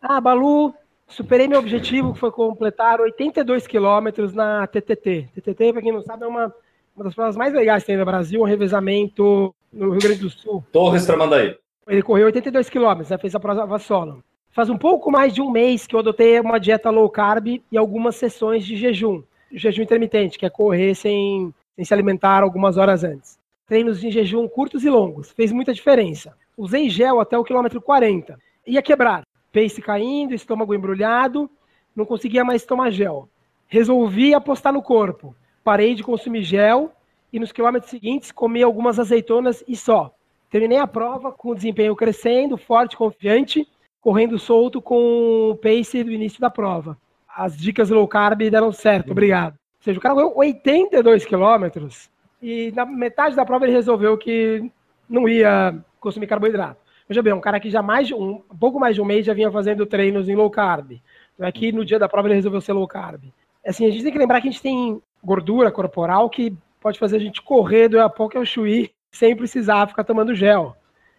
[0.00, 0.72] Ah, Balu,
[1.06, 5.28] superei meu objetivo, que foi completar 82 quilômetros na TTT.
[5.34, 6.54] TTT, para quem não sabe, é uma,
[6.96, 10.30] uma das provas mais legais que tem no Brasil, um revezamento no Rio Grande do
[10.30, 10.64] Sul.
[10.72, 11.54] Torres Tramandaí.
[11.86, 14.24] Ele correu 82 quilômetros, né, fez a prova solo.
[14.50, 17.76] Faz um pouco mais de um mês que eu adotei uma dieta low carb e
[17.76, 19.22] algumas sessões de jejum.
[19.52, 23.38] Jejum intermitente, que é correr sem, sem se alimentar algumas horas antes.
[23.66, 25.30] Treinos de jejum curtos e longos.
[25.32, 26.34] Fez muita diferença.
[26.56, 28.38] Usei gel até o quilômetro 40.
[28.66, 29.24] Ia quebrar.
[29.52, 31.50] Pace caindo, estômago embrulhado.
[31.94, 33.28] Não conseguia mais tomar gel.
[33.68, 35.34] resolvi apostar no corpo.
[35.66, 36.92] Parei de consumir gel
[37.32, 40.14] e nos quilômetros seguintes comi algumas azeitonas e só.
[40.48, 43.66] Terminei a prova com o desempenho crescendo, forte, confiante,
[44.00, 46.96] correndo solto com o pace do início da prova.
[47.28, 49.54] As dicas low carb deram certo, obrigado.
[49.54, 52.08] Ou seja, o cara correu 82 quilômetros
[52.40, 54.70] e na metade da prova ele resolveu que
[55.08, 56.80] não ia consumir carboidrato.
[57.08, 59.34] Veja bem, um cara que já mais um, um pouco mais de um mês já
[59.34, 60.92] vinha fazendo treinos em low carb.
[61.36, 63.24] Não é que no dia da prova ele resolveu ser low carb.
[63.66, 67.16] Assim, a gente tem que lembrar que a gente tem gordura corporal que pode fazer
[67.16, 70.76] a gente correr do pouco ao chuí sem precisar ficar tomando gel.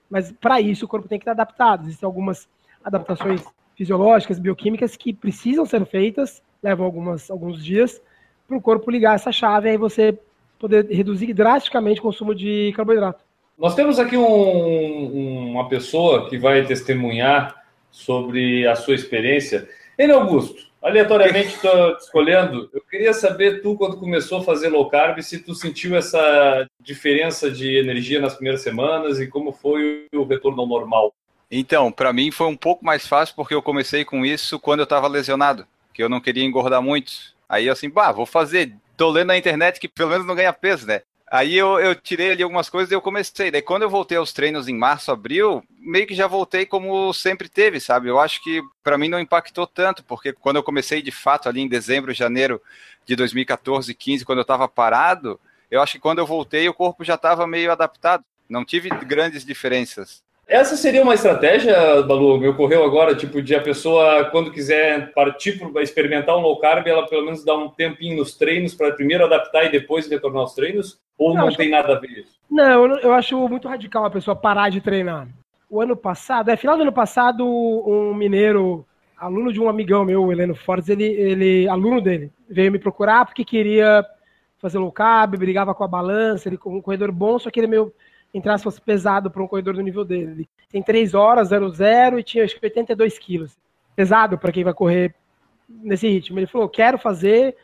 [0.10, 1.84] Mas para isso o corpo tem que estar adaptado.
[1.84, 2.48] Existem algumas
[2.84, 3.44] adaptações
[3.76, 8.02] fisiológicas, bioquímicas que precisam ser feitas, levam algumas, alguns dias,
[8.48, 10.18] para o corpo ligar essa chave e aí você
[10.58, 13.24] poder reduzir drasticamente o consumo de carboidrato.
[13.58, 19.68] Nós temos aqui um, uma pessoa que vai testemunhar sobre a sua experiência.
[19.98, 22.70] Ele, Augusto, aleatoriamente estou escolhendo.
[22.74, 27.50] Eu queria saber, tu, quando começou a fazer low carb, se tu sentiu essa diferença
[27.52, 31.14] de energia nas primeiras semanas e como foi o retorno ao normal.
[31.50, 34.86] Então, para mim foi um pouco mais fácil porque eu comecei com isso quando eu
[34.86, 37.12] estava lesionado, que eu não queria engordar muito.
[37.48, 38.74] Aí eu assim, bah, vou fazer.
[38.98, 41.02] Tô lendo na internet que pelo menos não ganha peso, né?
[41.30, 43.52] Aí eu, eu tirei ali algumas coisas e eu comecei.
[43.52, 47.50] Daí quando eu voltei aos treinos em março, abril, meio que já voltei como sempre
[47.50, 48.08] teve, sabe?
[48.08, 51.62] Eu acho que para mim não impactou tanto, porque quando eu comecei de fato ali
[51.62, 52.62] em dezembro, janeiro
[53.06, 57.04] de 2014, 15, quando eu estava parado, eu acho que quando eu voltei o corpo
[57.04, 58.24] já estava meio adaptado.
[58.50, 60.24] Não tive grandes diferenças.
[60.48, 65.60] Essa seria uma estratégia, Balu, me ocorreu agora, tipo, de a pessoa, quando quiser partir
[65.60, 69.26] para experimentar um low carb, ela pelo menos dá um tempinho nos treinos para primeiro
[69.26, 71.02] adaptar e depois retornar aos treinos?
[71.18, 72.40] Ou não, não tem nada a ver isso?
[72.50, 75.28] Não, eu acho muito radical a pessoa parar de treinar.
[75.70, 78.86] O ano passado, é final do ano passado, um mineiro,
[79.18, 83.26] aluno de um amigão meu, o Heleno Fortes, ele, ele, aluno dele, veio me procurar
[83.26, 84.06] porque queria
[84.60, 87.68] fazer low carb, brigava com a balança, ele com um corredor bom, só que ele
[87.68, 87.94] é meio
[88.34, 90.32] entrasse fosse pesado para um corredor do nível dele.
[90.32, 93.58] Ele tem 3 horas, 00 e tinha acho que 82 quilos.
[93.96, 95.16] Pesado para quem vai correr
[95.68, 96.40] nesse ritmo.
[96.40, 97.56] Ele falou: quero fazer,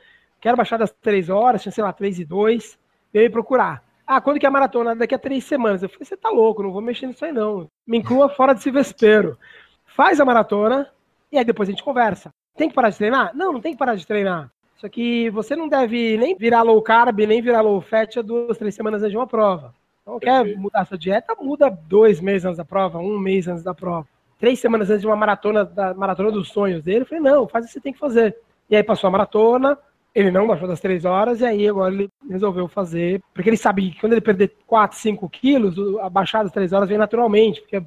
[0.41, 2.79] quero baixar das 3 horas, tinha, sei lá, 3 e 2,
[3.11, 3.83] veio me procurar.
[4.05, 4.95] Ah, quando que é a maratona?
[4.95, 5.81] Daqui a três semanas.
[5.81, 7.69] Eu falei, você tá louco, não vou mexer nisso aí, não.
[7.87, 9.37] Me inclua fora desse vespeiro.
[9.85, 10.89] Faz a maratona
[11.31, 12.33] e aí depois a gente conversa.
[12.55, 13.31] Tem que parar de treinar?
[13.33, 14.51] Não, não tem que parar de treinar.
[14.75, 18.75] Só que você não deve nem virar low carb, nem virar low fat duas, três
[18.75, 19.73] semanas antes de uma prova.
[20.03, 21.33] Então, quer mudar sua dieta?
[21.39, 24.05] Muda dois meses antes da prova, um mês antes da prova.
[24.37, 27.63] Três semanas antes de uma maratona, da maratona dos sonhos dele, eu falei, não, faz
[27.63, 28.35] o que você tem que fazer.
[28.69, 29.77] E aí passou a maratona,
[30.13, 33.91] ele não baixou das três horas, e aí agora ele resolveu fazer, porque ele sabe
[33.91, 37.81] que quando ele perder 4, 5 quilos, a baixada das três horas vem naturalmente, porque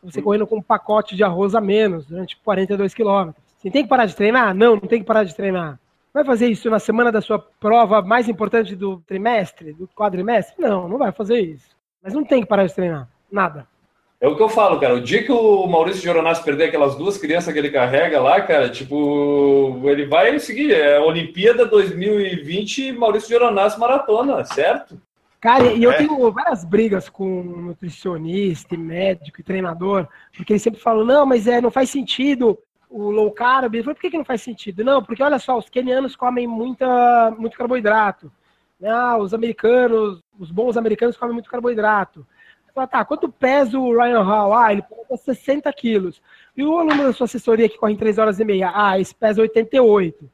[0.00, 3.42] você correndo com um pacote de arroz a menos durante 42 quilômetros.
[3.58, 4.54] Você tem que parar de treinar?
[4.54, 5.80] Não, não tem que parar de treinar.
[6.16, 10.54] Vai fazer isso na semana da sua prova mais importante do trimestre, do quadrimestre?
[10.58, 11.76] Não, não vai fazer isso.
[12.02, 13.06] Mas não tem que parar de treinar.
[13.30, 13.66] Nada.
[14.18, 14.94] É o que eu falo, cara.
[14.94, 18.70] O dia que o Maurício Joronassi perder aquelas duas crianças que ele carrega lá, cara,
[18.70, 20.72] tipo, ele vai seguir.
[20.72, 24.98] É Olimpíada 2020 Maurício Joronassi maratona, certo?
[25.38, 25.98] Cara, e eu é.
[25.98, 31.60] tenho várias brigas com nutricionista, médico e treinador, porque eles sempre falam, não, mas é,
[31.60, 32.58] não faz sentido
[32.90, 33.74] o low carb.
[33.74, 34.84] Eu falei, por que, que não faz sentido?
[34.84, 38.30] Não, porque olha só, os kenianos comem muita, muito carboidrato.
[38.84, 42.26] Ah, os americanos, os bons americanos comem muito carboidrato.
[42.74, 44.52] Falei, tá, quanto pesa o Ryan Hall?
[44.52, 46.20] Ah, ele pesa 60 quilos.
[46.54, 48.70] E o aluno da sua assessoria que corre em 3 horas e meia?
[48.74, 50.30] Ah, esse pesa 88.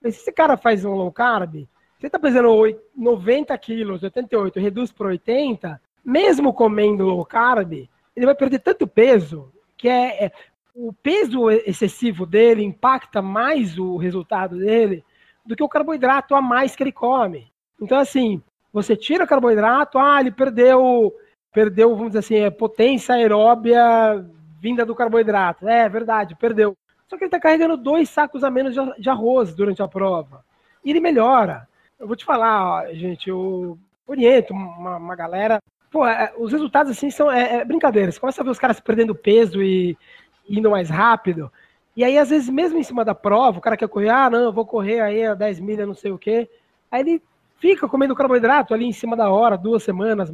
[0.00, 2.50] Falei, se esse cara faz um low carb, você tá pesando
[2.96, 9.50] 90 quilos, 88, reduz para 80, mesmo comendo low carb, ele vai perder tanto peso
[9.76, 10.32] que é, é
[10.74, 15.04] o peso excessivo dele impacta mais o resultado dele
[15.46, 17.52] do que o carboidrato a mais que ele come.
[17.80, 21.14] Então, assim, você tira o carboidrato, ah, ele perdeu,
[21.52, 24.26] perdeu, vamos dizer assim, a potência aeróbia
[24.60, 25.68] vinda do carboidrato.
[25.68, 26.76] É, verdade, perdeu.
[27.06, 30.44] Só que ele está carregando dois sacos a menos de arroz durante a prova.
[30.84, 31.68] E ele melhora.
[32.00, 35.60] Eu vou te falar, ó, gente, eu oriento uma, uma galera.
[35.90, 37.64] Pô, é, os resultados assim são é, é.
[37.64, 39.96] Você começa a ver os caras perdendo peso e
[40.48, 41.50] indo mais rápido.
[41.96, 44.40] E aí, às vezes, mesmo em cima da prova, o cara quer correr, ah, não,
[44.40, 46.48] eu vou correr aí a 10 milhas, não sei o quê.
[46.90, 47.22] Aí ele
[47.58, 50.30] fica comendo carboidrato ali em cima da hora, duas semanas,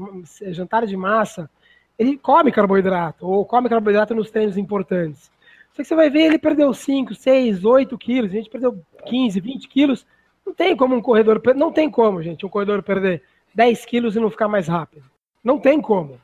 [0.49, 1.51] jantar de massa.
[1.99, 5.31] Ele come carboidrato, ou come carboidrato nos treinos importantes.
[5.73, 9.39] Só que você vai ver, ele perdeu 5, 6, 8 quilos, a gente perdeu 15,
[9.41, 10.07] 20 quilos.
[10.45, 13.23] Não tem como um corredor, não tem como, gente, um corredor perder
[13.55, 15.05] 10 quilos e não ficar mais rápido.
[15.45, 16.19] Não tem como.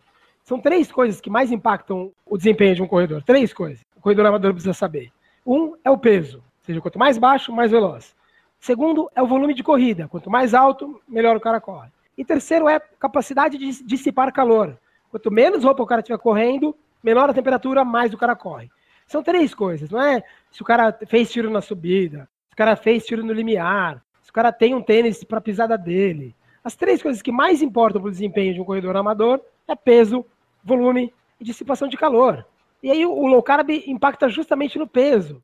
[0.47, 3.21] São três coisas que mais impactam o desempenho de um corredor.
[3.21, 3.85] Três coisas.
[3.97, 5.11] O corredor amador precisa saber.
[5.45, 6.37] Um é o peso.
[6.37, 8.15] Ou seja, quanto mais baixo, mais veloz.
[8.61, 10.07] Segundo é o volume de corrida.
[10.07, 11.91] Quanto mais alto, melhor o cara corre.
[12.17, 14.79] E terceiro é capacidade de dissipar calor.
[15.11, 18.71] Quanto menos roupa o cara estiver correndo, menor a temperatura, mais o cara corre.
[19.09, 20.23] São três coisas, não é?
[20.53, 24.31] Se o cara fez tiro na subida, se o cara fez tiro no limiar, se
[24.31, 26.37] o cara tem um tênis para pisada dele.
[26.63, 30.25] As três coisas que mais importam para o desempenho de um corredor amador é peso,
[30.66, 32.44] volume e dissipação de calor.
[32.83, 35.42] E aí o low carb impacta justamente no peso.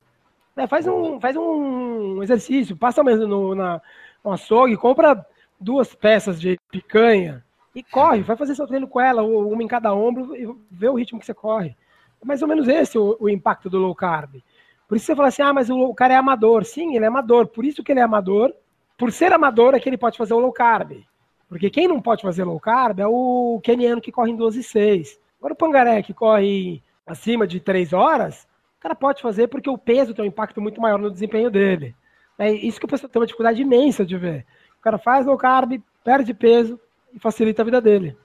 [0.54, 0.66] Né?
[0.66, 3.80] Faz, um, faz um exercício, passa mesmo no, na,
[4.22, 5.24] no açougue, compra
[5.58, 7.42] duas peças de picanha
[7.74, 10.94] e corre, vai fazer seu treino com ela, uma em cada ombro, e vê o
[10.94, 11.74] ritmo que você corre.
[12.20, 14.42] É mais ou menos esse o, o impacto do low carb.
[14.86, 16.64] Por isso você fala assim, ah, mas o, o, cara é amador.
[16.64, 17.46] Sim, ele é amador.
[17.46, 18.52] Por isso que ele é amador.
[18.98, 21.02] Por ser amador é que ele pode fazer o low carb.
[21.52, 24.62] Porque quem não pode fazer low carb é o keniano que corre em 12 e
[24.62, 25.20] 6.
[25.38, 29.76] Agora o pangaré que corre acima de 3 horas, o cara pode fazer porque o
[29.76, 31.94] peso tem um impacto muito maior no desempenho dele.
[32.38, 34.46] É isso que o pessoal tem uma dificuldade imensa de ver.
[34.78, 36.80] O cara faz low carb, perde peso
[37.12, 38.16] e facilita a vida dele.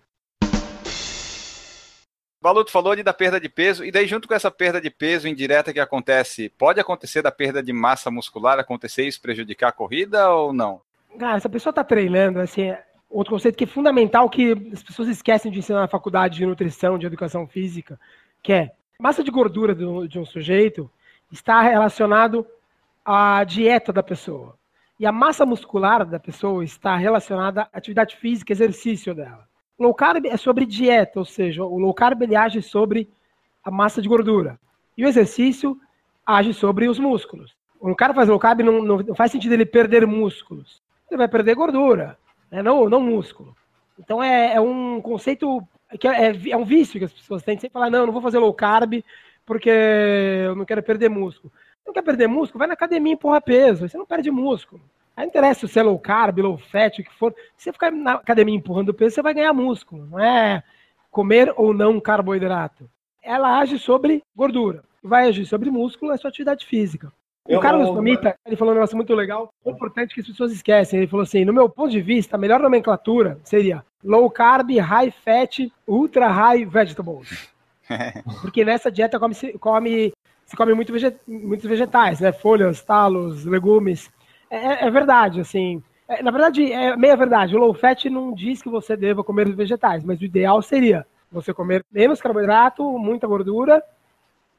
[2.42, 5.28] Baluto falou ali da perda de peso, e daí junto com essa perda de peso
[5.28, 10.30] indireta que acontece, pode acontecer da perda de massa muscular acontecer isso prejudicar a corrida
[10.30, 10.80] ou não?
[11.20, 12.74] Cara, se a pessoa está treinando, assim,
[13.10, 16.98] outro conceito que é fundamental que as pessoas esquecem de ensinar na faculdade de nutrição,
[16.98, 18.00] de educação física,
[18.43, 20.89] que é massa de gordura do, de um sujeito
[21.32, 22.46] está relacionado
[23.06, 24.56] à dieta da pessoa.
[25.00, 29.48] E a massa muscular da pessoa está relacionada à atividade física, exercício dela.
[29.78, 33.08] Low carb é sobre dieta, ou seja, o low carb ele age sobre
[33.63, 34.60] a massa de gordura.
[34.98, 35.80] E o exercício
[36.26, 37.56] age sobre os músculos.
[37.80, 40.82] O cara faz low carb não, não, faz sentido ele perder músculos.
[41.10, 42.17] Ele vai perder gordura,
[42.51, 42.62] né?
[42.62, 43.55] não, não músculo.
[43.99, 45.65] Então é, é um conceito
[45.99, 48.13] que é, é, é, um vício que as pessoas têm de sempre falar, não, não
[48.13, 49.03] vou fazer low carb
[49.45, 51.51] porque eu não quero perder músculo.
[51.86, 52.60] Não quer perder músculo?
[52.60, 54.81] Vai na academia e empurra peso, você não perde músculo.
[55.15, 57.33] Aí não interessa se é low carb, low fat, o que for.
[57.55, 60.05] Se você ficar na academia empurrando peso, você vai ganhar músculo.
[60.05, 60.62] Não é
[61.10, 62.89] comer ou não carboidrato.
[63.23, 64.83] Ela age sobre gordura.
[65.01, 67.12] Vai agir sobre músculo, é sua atividade física.
[67.47, 70.99] O Carlos Tomita, ele falou um negócio muito legal, importante que as pessoas esquecem.
[70.99, 75.12] Ele falou assim: no meu ponto de vista, a melhor nomenclatura seria low carb, high
[75.12, 77.49] fat, ultra high vegetables.
[78.41, 80.13] Porque nessa dieta come, se come,
[80.45, 82.33] se come muito veget, muitos vegetais, né?
[82.33, 84.12] Folhas, talos, legumes.
[84.49, 85.81] É, é, é verdade, assim.
[86.07, 87.55] É, na verdade, é meia verdade.
[87.55, 91.53] O low fat não diz que você deva comer vegetais, mas o ideal seria você
[91.53, 93.83] comer menos carboidrato, muita gordura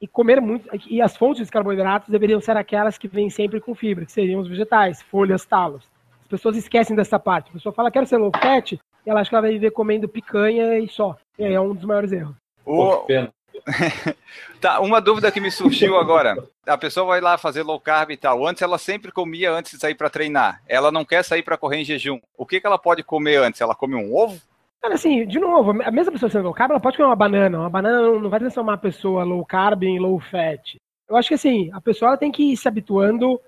[0.01, 0.69] e comer muito.
[0.89, 4.41] E as fontes de carboidratos deveriam ser aquelas que vêm sempre com fibra, que seriam
[4.41, 5.85] os vegetais, folhas, talos.
[6.23, 7.51] As pessoas esquecem dessa parte.
[7.51, 8.81] A pessoa fala, quero ser low fat, e
[9.11, 11.17] ela acha que ela vai viver comendo picanha e só.
[11.39, 12.37] E aí é um dos maiores erros.
[12.65, 12.99] O...
[12.99, 13.33] pena.
[14.61, 16.37] tá, uma dúvida que me surgiu agora.
[16.67, 18.47] A pessoa vai lá fazer low carb e tal.
[18.47, 20.63] Antes ela sempre comia antes de sair para treinar.
[20.67, 22.21] Ela não quer sair para correr em jejum.
[22.37, 23.61] O que, que ela pode comer antes?
[23.61, 24.41] Ela come um ovo?
[24.81, 27.59] Cara, assim, de novo, a mesma pessoa sendo low carb, ela pode comer uma banana.
[27.59, 30.77] Uma banana não vai transformar a pessoa low carb em low fat.
[31.09, 33.41] Eu acho que assim, a pessoa tem que ir se habituando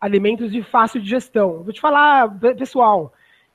[0.00, 1.62] a alimentos de fácil digestão.
[1.62, 3.12] Vou te falar, pessoal,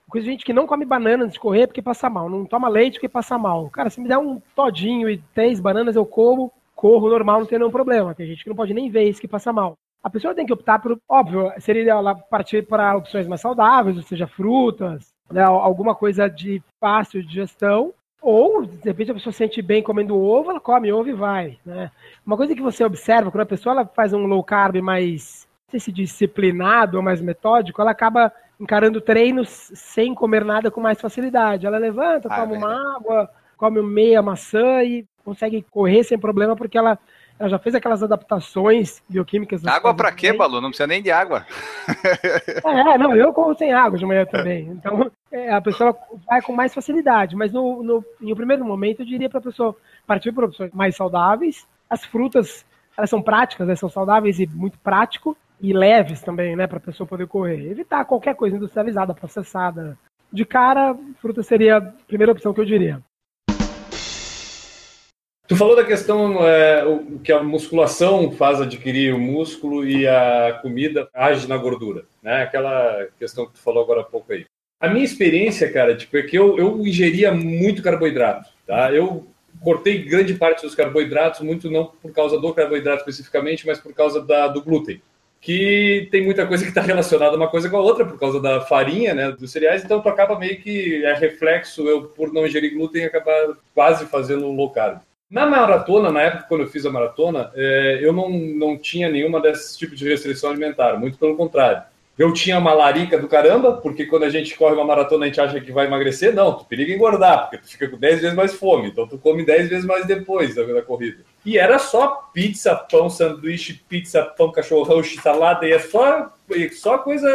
[0.09, 2.69] Coisa de gente que não come banana antes de correr porque passa mal, não toma
[2.69, 3.69] leite porque passa mal.
[3.71, 7.57] Cara, se me der um todinho e três bananas, eu como, corro normal, não tem
[7.57, 8.13] nenhum problema.
[8.13, 9.73] Tem gente que não pode nem ver isso que passa mal.
[10.03, 14.03] A pessoa tem que optar por, óbvio, seria ela partir para opções mais saudáveis, ou
[14.03, 19.61] seja, frutas, né, alguma coisa de fácil digestão, ou, de repente, a pessoa se sente
[19.61, 21.91] bem comendo ovo, ela come ovo e vai, né?
[22.25, 25.79] Uma coisa que você observa, quando a pessoa ela faz um low carb mais, sei
[25.79, 31.67] se disciplinado ou mais metódico, ela acaba encarando treinos sem comer nada com mais facilidade.
[31.67, 36.55] Ela levanta, ah, toma é uma água, come meia maçã e consegue correr sem problema
[36.55, 36.97] porque ela,
[37.37, 39.65] ela já fez aquelas adaptações bioquímicas.
[39.65, 40.61] Água para quê, Balu?
[40.61, 41.45] Não precisa nem de água.
[42.65, 44.67] É, não, eu corro sem água de manhã também.
[44.67, 45.95] Então, é, a pessoa
[46.27, 47.35] vai com mais facilidade.
[47.35, 50.71] Mas no, no, em um primeiro momento, eu diria para a pessoa partir por opções
[50.73, 51.67] mais saudáveis.
[51.89, 52.65] As frutas,
[52.97, 56.81] elas são práticas, elas são saudáveis e muito prático e leves também, né, para a
[56.81, 57.69] pessoa poder correr.
[57.69, 59.97] Evitar qualquer coisa industrializada, processada.
[60.31, 63.01] De cara, fruta seria a primeira opção que eu diria.
[65.47, 70.58] Tu falou da questão é, o, que a musculação faz adquirir o músculo e a
[70.62, 72.41] comida age na gordura, né?
[72.41, 74.45] Aquela questão que tu falou agora há pouco aí.
[74.79, 78.91] A minha experiência, cara, tipo, é que eu, eu ingeria muito carboidrato, tá?
[78.91, 79.27] Eu
[79.62, 84.21] cortei grande parte dos carboidratos, muito não por causa do carboidrato especificamente, mas por causa
[84.21, 84.99] da, do glúten
[85.45, 88.62] que tem muita coisa que está relacionada uma coisa com a outra por causa da
[88.62, 92.73] farinha, né, dos cereais, então tu acaba meio que é reflexo, eu por não ingerir
[92.73, 95.01] glúten acabar quase fazendo low carb.
[95.29, 99.41] Na maratona, na época quando eu fiz a maratona, é, eu não, não tinha nenhuma
[99.41, 101.81] desses tipos de restrição alimentar, muito pelo contrário.
[102.17, 105.41] eu tinha uma larica do caramba, porque quando a gente corre uma maratona a gente
[105.41, 106.33] acha que vai emagrecer.
[106.33, 108.89] Não, tu periga engordar, porque tu fica com 10 vezes mais fome.
[108.89, 111.23] Então tu come 10 vezes mais depois da, da corrida.
[111.43, 116.31] E era só pizza, pão, sanduíche, pizza, pão, cachorrão, salada, e é só,
[116.73, 117.27] só coisa,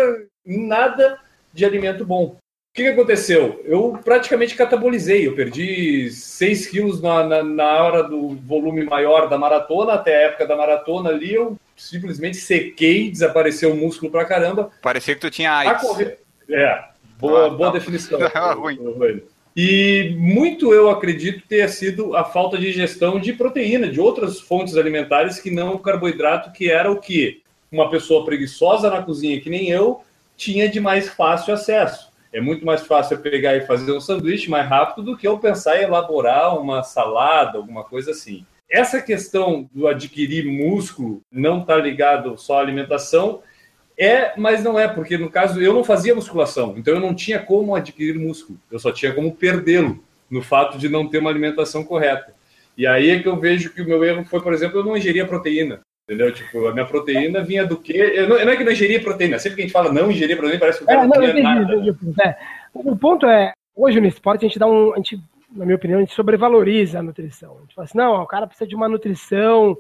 [0.46, 1.18] nada
[1.52, 2.36] de alimento bom.
[2.70, 3.60] O que, que, aconteceu?
[3.64, 5.26] Eu praticamente catabolizei.
[5.26, 10.28] Eu perdi 6 quilos na, na, na, hora do volume maior da maratona, até a
[10.28, 14.70] época da maratona ali, eu simplesmente sequei, desapareceu o músculo pra caramba.
[14.80, 15.82] Parecia que tu tinha AIDS.
[15.82, 16.20] Correr...
[16.48, 16.84] É,
[17.18, 18.20] boa, ah, boa definição.
[18.56, 18.78] ruim.
[19.56, 24.76] E muito eu acredito ter sido a falta de ingestão de proteína, de outras fontes
[24.76, 29.50] alimentares que não o carboidrato, que era o que uma pessoa preguiçosa na cozinha, que
[29.50, 30.02] nem eu,
[30.36, 32.09] tinha de mais fácil acesso.
[32.32, 35.38] É muito mais fácil eu pegar e fazer um sanduíche mais rápido do que eu
[35.38, 38.46] pensar em elaborar uma salada, alguma coisa assim.
[38.70, 43.42] Essa questão do adquirir músculo não está ligado só à alimentação,
[43.98, 47.40] é, mas não é, porque no caso eu não fazia musculação, então eu não tinha
[47.40, 51.82] como adquirir músculo, eu só tinha como perdê-lo, no fato de não ter uma alimentação
[51.84, 52.32] correta.
[52.78, 54.96] E aí é que eu vejo que o meu erro foi, por exemplo, eu não
[54.96, 55.80] ingeria proteína.
[56.10, 56.32] Entendeu?
[56.32, 58.26] Tipo, a minha proteína vinha do quê?
[58.28, 59.38] Não, não, é que não ingeria proteína.
[59.38, 61.22] Sempre que a gente fala não ingerir proteína, parece que o cara é, não, não
[61.22, 61.72] entendi, nada.
[61.76, 62.36] Entendi, é.
[62.74, 64.92] O ponto é, hoje no esporte a gente dá um.
[64.92, 65.22] A gente,
[65.54, 67.58] na minha opinião, a gente sobrevaloriza a nutrição.
[67.58, 69.78] A gente fala assim, não, o cara precisa de uma nutrição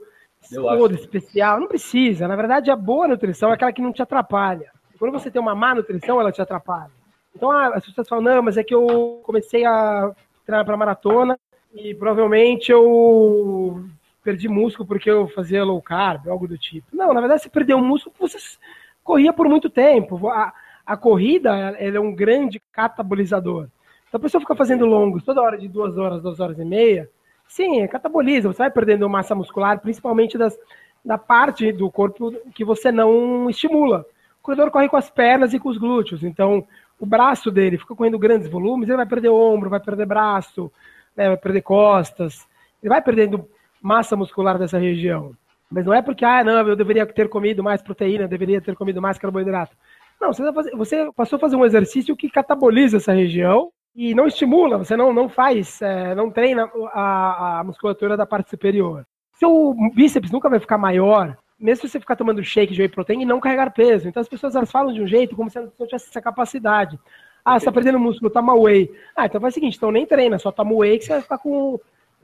[0.48, 1.58] toda especial.
[1.58, 2.28] Não precisa.
[2.28, 4.70] Na verdade, a boa nutrição é aquela que não te atrapalha.
[5.00, 6.92] Quando você tem uma má nutrição, ela te atrapalha.
[7.34, 10.12] Então ah, as pessoas falam, não, mas é que eu comecei a
[10.46, 11.36] treinar para maratona
[11.74, 13.84] e provavelmente eu
[14.22, 16.86] perdi músculo porque eu fazia low carb, algo do tipo.
[16.92, 18.58] Não, na verdade você perdeu músculo porque você
[19.02, 20.28] corria por muito tempo.
[20.28, 20.52] A,
[20.84, 23.68] a corrida ela é um grande catabolizador.
[24.08, 27.08] Então a pessoa fica fazendo longos toda hora de duas horas, duas horas e meia.
[27.46, 30.56] Sim, é cataboliza, você vai perdendo massa muscular, principalmente das,
[31.04, 34.06] da parte do corpo que você não estimula.
[34.38, 36.66] O corredor corre com as pernas e com os glúteos, então
[36.98, 40.70] o braço dele fica correndo grandes volumes, ele vai perder ombro, vai perder braço,
[41.16, 42.46] né, vai perder costas,
[42.82, 43.48] ele vai perdendo
[43.80, 45.32] massa muscular dessa região.
[45.70, 49.00] Mas não é porque, ah, não, eu deveria ter comido mais proteína, deveria ter comido
[49.00, 49.76] mais carboidrato.
[50.20, 54.78] Não, você, você passou a fazer um exercício que cataboliza essa região e não estimula,
[54.78, 59.06] você não, não faz, é, não treina a, a musculatura da parte superior.
[59.34, 63.22] Seu bíceps nunca vai ficar maior, mesmo se você ficar tomando shake de whey protein
[63.22, 64.08] e não carregar peso.
[64.08, 66.98] Então as pessoas elas falam de um jeito como se não tivesse essa capacidade.
[67.44, 68.90] Ah, você está perdendo músculo, toma whey.
[69.16, 71.38] Ah, então faz o seguinte, então nem treina, só toma whey que você vai ficar
[71.38, 71.80] com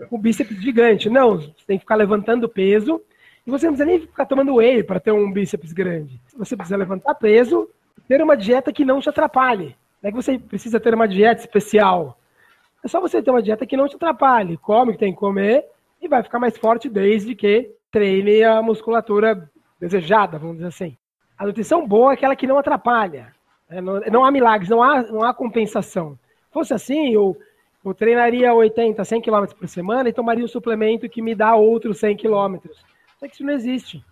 [0.09, 1.09] com bíceps gigante.
[1.09, 3.00] Não, você tem que ficar levantando peso
[3.46, 6.20] e você não precisa nem ficar tomando whey para ter um bíceps grande.
[6.37, 7.68] Você precisa levantar peso,
[8.09, 9.76] ter uma dieta que não te atrapalhe.
[10.02, 12.18] Não é que você precisa ter uma dieta especial.
[12.85, 14.56] É só você ter uma dieta que não te atrapalhe.
[14.56, 15.64] Come o que tem que comer
[16.00, 20.96] e vai ficar mais forte desde que treine a musculatura desejada, vamos dizer assim.
[21.38, 23.32] A nutrição boa é aquela que não atrapalha.
[23.68, 26.18] É, não, há milagres, não há, não há compensação.
[26.46, 27.37] Se fosse assim, eu
[27.90, 31.99] eu treinaria 80, 100 km por semana e tomaria um suplemento que me dá outros
[31.99, 32.57] 100 km.
[33.18, 34.05] Só que isso não existe.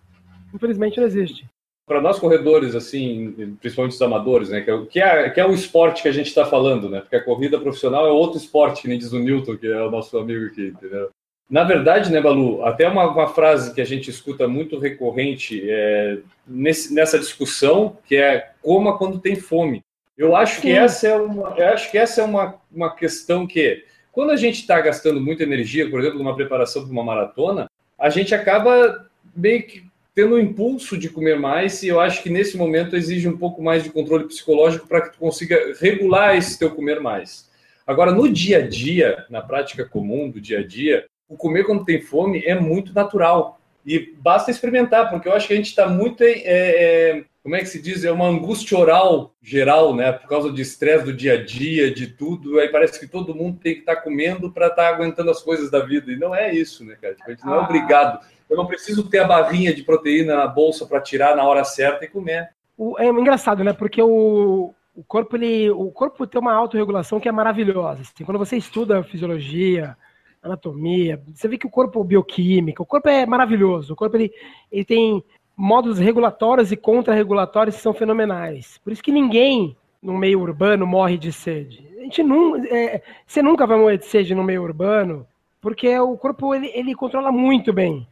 [0.55, 1.47] Infelizmente não existe.
[1.87, 6.09] Para nós corredores, assim, principalmente os amadores, né, que é, que é o esporte que
[6.09, 7.01] a gente está falando, né?
[7.01, 9.91] Porque a corrida profissional é outro esporte, que nem diz o Newton, que é o
[9.91, 11.11] nosso amigo aqui, entendeu?
[11.51, 16.21] Na verdade, né, Balu, até uma, uma frase que a gente escuta muito recorrente é,
[16.47, 19.83] nesse, nessa discussão, que é coma quando tem fome.
[20.17, 23.85] Eu acho que essa é uma, eu acho que essa é uma, uma questão que,
[24.13, 28.09] quando a gente está gastando muita energia, por exemplo, numa preparação para uma maratona, a
[28.11, 32.57] gente acaba meio que tendo o impulso de comer mais e eu acho que nesse
[32.57, 36.71] momento exige um pouco mais de controle psicológico para que tu consiga regular esse teu
[36.71, 37.51] comer mais.
[37.85, 41.85] Agora, no dia a dia, na prática comum do dia a dia, o comer quando
[41.85, 43.61] tem fome é muito natural.
[43.85, 47.59] E basta experimentar, porque eu acho que a gente está muito é, é, como é
[47.59, 48.03] que se diz?
[48.05, 50.11] É uma angústia oral geral, né?
[50.11, 52.59] Por causa de estresse do dia a dia, de tudo.
[52.59, 55.43] Aí parece que todo mundo tem que estar tá comendo para estar tá aguentando as
[55.43, 56.11] coisas da vida.
[56.11, 57.15] E não é isso, né, cara?
[57.15, 57.65] Tipo, a gente não é ah.
[57.65, 58.27] obrigado.
[58.49, 62.07] Eu não preciso ter a barrinha de proteína na bolsa para tirar na hora certa
[62.07, 62.49] e comer.
[62.97, 63.75] é engraçado, né?
[63.75, 68.01] Porque o, o corpo ele, o corpo tem uma autorregulação que é maravilhosa.
[68.01, 69.95] Assim, quando você estuda fisiologia,
[70.43, 73.93] anatomia, você vê que o corpo bioquímico, o corpo é maravilhoso.
[73.93, 74.33] O corpo ele,
[74.73, 75.23] ele tem
[75.57, 78.79] modos regulatórios e contra-regulatórios são fenomenais.
[78.83, 81.89] Por isso que ninguém no meio urbano morre de sede.
[81.99, 85.27] A gente não, é, você nunca vai morrer de sede no meio urbano,
[85.61, 88.07] porque o corpo ele, ele controla muito bem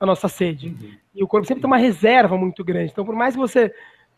[0.00, 0.68] a nossa sede.
[0.68, 0.90] Uhum.
[1.14, 2.90] E o corpo sempre tem uma reserva muito grande.
[2.90, 3.72] Então, por mais que você,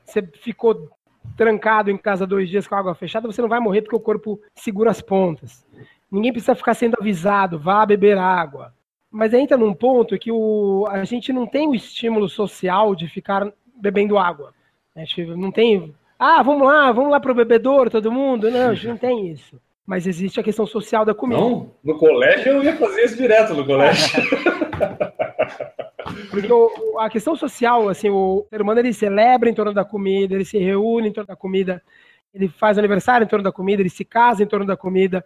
[0.05, 0.91] você ficou
[1.37, 4.01] trancado em casa dois dias com a água fechada, você não vai morrer porque o
[4.01, 5.67] corpo segura as pontas.
[6.11, 8.73] Ninguém precisa ficar sendo avisado, vá beber água.
[9.11, 13.51] Mas entra num ponto que o, a gente não tem o estímulo social de ficar
[13.75, 14.53] bebendo água.
[14.95, 15.95] A gente não tem.
[16.19, 18.51] Ah, vamos lá, vamos lá pro bebedouro, todo mundo.
[18.51, 19.61] Não, a gente não tem isso.
[19.87, 21.41] Mas existe a questão social da comida.
[21.41, 24.23] Não, no colégio eu ia fazer isso direto no colégio.
[26.31, 30.35] Porque o, a questão social, assim, o ser humano ele celebra em torno da comida,
[30.35, 31.83] ele se reúne em torno da comida,
[32.35, 35.25] ele faz aniversário em torno da comida, ele se casa em torno da comida,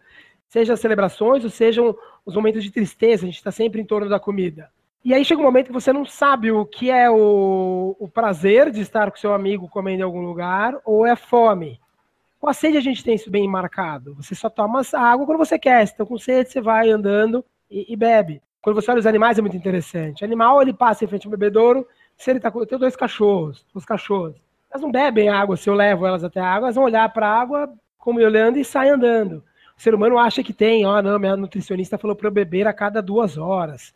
[0.48, 4.20] seja celebrações ou sejam os momentos de tristeza, a gente está sempre em torno da
[4.20, 4.70] comida.
[5.04, 8.70] E aí chega um momento que você não sabe o que é o, o prazer
[8.70, 11.80] de estar com seu amigo comendo em algum lugar ou é fome.
[12.38, 14.14] Com a sede a gente tem isso bem marcado.
[14.14, 15.84] Você só toma água quando você quer.
[15.86, 18.40] Se está com sede, você vai andando e, e, bebe.
[18.60, 20.22] Quando você olha os animais é muito interessante.
[20.22, 21.84] O animal ele passa em frente ao bebedouro.
[22.16, 24.36] Se ele tá com, eu tenho dois cachorros, os cachorros.
[24.70, 25.56] Elas não bebem água.
[25.56, 28.26] Se eu levo elas até a água, elas vão olhar para a água como eu
[28.26, 29.42] olhando e saem andando.
[29.76, 32.66] O ser humano acha que tem, ó, oh, não, minha nutricionista falou para eu beber
[32.66, 33.92] a cada duas horas.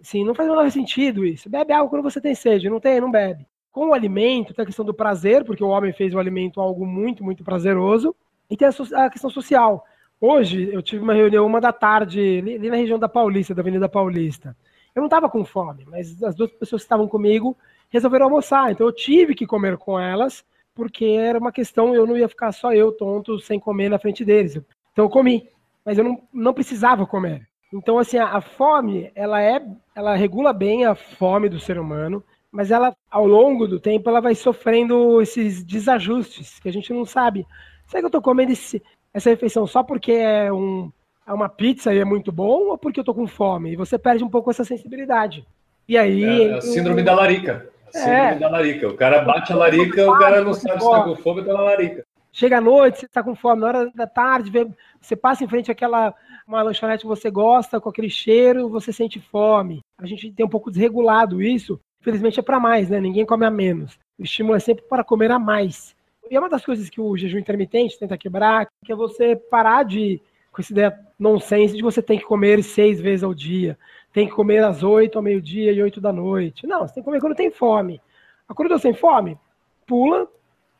[0.00, 1.48] Sim, não faz o menor sentido isso.
[1.48, 3.46] Bebe água quando você tem sede, não tem, não bebe.
[3.72, 6.86] Com o alimento, tem a questão do prazer, porque o homem fez o alimento algo
[6.86, 8.14] muito, muito prazeroso,
[8.48, 9.84] e tem a, questão social.
[10.20, 13.88] Hoje, eu tive uma reunião uma da tarde, ali na região da Paulista, da Avenida
[13.88, 14.56] Paulista.
[14.94, 17.56] Eu não estava com fome, mas as duas pessoas que estavam comigo
[17.90, 20.44] resolveram almoçar, então eu tive que comer com elas,
[20.74, 24.24] porque era uma questão, eu não ia ficar só eu tonto sem comer na frente
[24.24, 24.58] deles.
[24.96, 25.46] Então eu comi,
[25.84, 27.46] mas eu não, não precisava comer.
[27.70, 29.62] Então, assim, a, a, fome, ela é,
[29.94, 34.22] ela regula bem a fome do ser humano, mas ela, ao longo do tempo, ela
[34.22, 37.46] vai sofrendo esses desajustes que a gente não sabe.
[37.86, 38.82] Será que eu tô comendo esse,
[39.12, 40.90] essa refeição só porque é, um,
[41.28, 43.72] é uma pizza e é muito bom, ou porque eu tô com fome?
[43.72, 45.46] E você perde um pouco essa sensibilidade.
[45.86, 46.24] E aí.
[46.24, 47.68] É, a síndrome da larica.
[47.88, 48.34] A síndrome é.
[48.36, 48.88] da larica.
[48.88, 51.52] O cara bate a larica, o cara não sabe se tá com fome ou tá
[51.52, 52.02] na larica.
[52.38, 54.52] Chega à noite, você tá com fome, na hora da tarde,
[55.00, 56.14] você passa em frente àquela
[56.46, 59.80] uma lanchonete que você gosta, com aquele cheiro, você sente fome.
[59.96, 61.80] A gente tem um pouco desregulado isso.
[61.98, 63.00] Infelizmente é para mais, né?
[63.00, 63.98] Ninguém come a menos.
[64.18, 65.96] O estímulo é sempre para comer a mais.
[66.30, 69.84] E é uma das coisas que o jejum intermitente tenta quebrar, que é você parar
[69.84, 70.20] de
[70.52, 73.78] com essa ideia nonsense de você tem que comer seis vezes ao dia,
[74.12, 76.66] tem que comer às oito ao meio-dia e oito da noite.
[76.66, 77.98] Não, você tem que comer quando tem fome.
[78.46, 79.38] Acordou sem fome?
[79.86, 80.28] Pula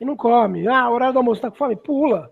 [0.00, 0.66] e não come.
[0.68, 1.76] Ah, horário do almoço tá com fome?
[1.76, 2.30] Pula.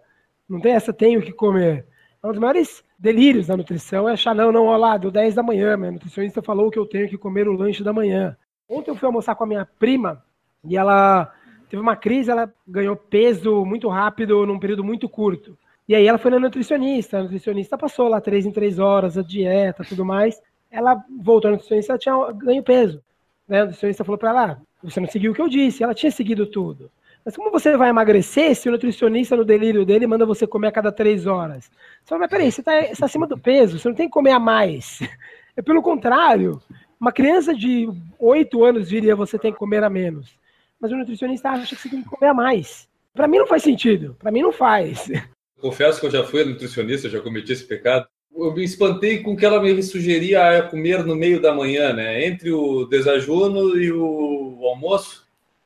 [0.48, 1.86] Não tem essa, tenho que comer.
[2.22, 5.34] É um dos maiores delírios da nutrição é achar, não, não, olha lá, deu 10
[5.34, 8.36] da manhã, minha nutricionista falou que eu tenho que comer o lanche da manhã.
[8.68, 10.24] Ontem eu fui almoçar com a minha prima
[10.64, 11.30] e ela
[11.68, 15.58] teve uma crise, ela ganhou peso muito rápido num período muito curto.
[15.86, 19.22] E aí ela foi na nutricionista, a nutricionista passou lá três em três horas, a
[19.22, 20.40] dieta, tudo mais.
[20.70, 23.02] Ela voltou na nutricionista, ela tinha ganho peso.
[23.46, 23.60] Né?
[23.60, 26.10] A nutricionista falou para ela, ah, você não seguiu o que eu disse, ela tinha
[26.10, 26.90] seguido tudo.
[27.24, 30.72] Mas como você vai emagrecer se o nutricionista no delírio dele manda você comer a
[30.72, 31.64] cada três horas?
[31.64, 34.32] Você fala, mas peraí, você está tá acima do peso, você não tem que comer
[34.32, 35.00] a mais.
[35.56, 36.60] É pelo contrário.
[37.00, 40.36] Uma criança de oito anos diria você tem que comer a menos.
[40.80, 42.88] Mas o nutricionista acha que você tem que comer a mais.
[43.14, 44.16] Para mim não faz sentido.
[44.18, 45.08] Para mim não faz.
[45.60, 48.08] Confesso que eu já fui nutricionista, já cometi esse pecado.
[48.36, 52.26] Eu me espantei com que ela me sugeria comer no meio da manhã, né?
[52.26, 55.23] Entre o desajuno e o almoço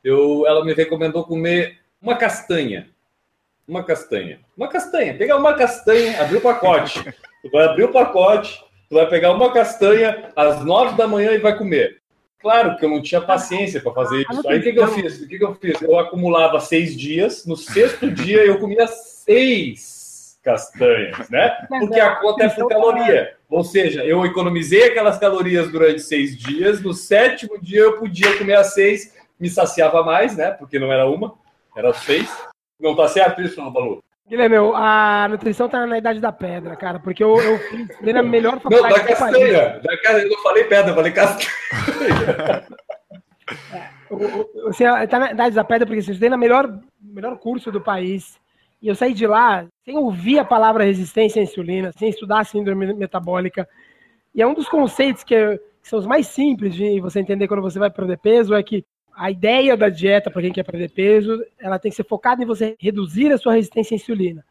[0.09, 2.89] eu, ela me recomendou comer uma castanha.
[3.67, 4.41] Uma castanha.
[4.57, 5.15] Uma castanha.
[5.15, 7.03] Pegar uma castanha, abrir o pacote.
[7.43, 11.39] Tu vai abrir o pacote, tu vai pegar uma castanha às nove da manhã e
[11.39, 11.99] vai comer.
[12.41, 14.49] Claro que eu não tinha paciência para fazer isso.
[14.49, 15.21] Aí o que, que eu fiz?
[15.21, 15.83] O que, que eu fiz?
[15.83, 21.51] Eu acumulava seis dias, no sexto dia eu comia seis castanhas, né?
[21.69, 23.35] Porque a conta é por caloria.
[23.51, 28.57] Ou seja, eu economizei aquelas calorias durante seis dias, no sétimo dia eu podia comer
[28.57, 30.51] as seis me saciava mais, né?
[30.51, 31.35] Porque não era uma,
[31.77, 32.31] era seis.
[32.79, 34.03] Não tá certo isso, não, Balu?
[34.29, 38.61] Guilherme, a nutrição tá na idade da pedra, cara, porque eu, eu fiz a melhor
[38.61, 39.81] faculdade Não, da castanha.
[39.83, 41.49] Da castanha, eu não falei pedra, eu falei castanha.
[43.73, 47.81] é, você tá na idade da pedra porque você estudei na melhor, melhor curso do
[47.81, 48.39] país.
[48.83, 52.45] E eu saí de lá sem ouvir a palavra resistência à insulina, sem estudar a
[52.45, 53.67] síndrome metabólica.
[54.35, 55.35] E é um dos conceitos que,
[55.83, 58.85] que são os mais simples de você entender quando você vai perder peso, é que
[59.19, 62.47] a ideia da dieta para quem quer perder peso, ela tem que ser focada em
[62.47, 64.45] você reduzir a sua resistência à insulina.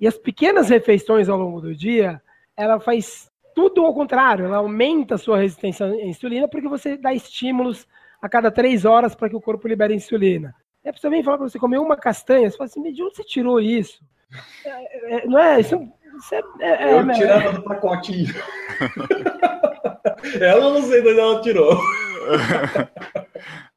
[0.00, 2.20] E as pequenas refeições ao longo do dia,
[2.56, 7.14] ela faz tudo ao contrário, ela aumenta a sua resistência à insulina porque você dá
[7.14, 7.86] estímulos
[8.20, 10.54] a cada três horas para que o corpo libere insulina.
[10.82, 13.14] É para você vem falar para você comer uma castanha, você fala assim, de onde
[13.14, 14.02] você tirou isso?
[14.64, 15.60] É, é, não é?
[15.60, 15.76] Isso,
[16.18, 18.26] isso é, é, é Eu tirava do pacotinho.
[20.40, 21.80] ela não sei de onde ela tirou.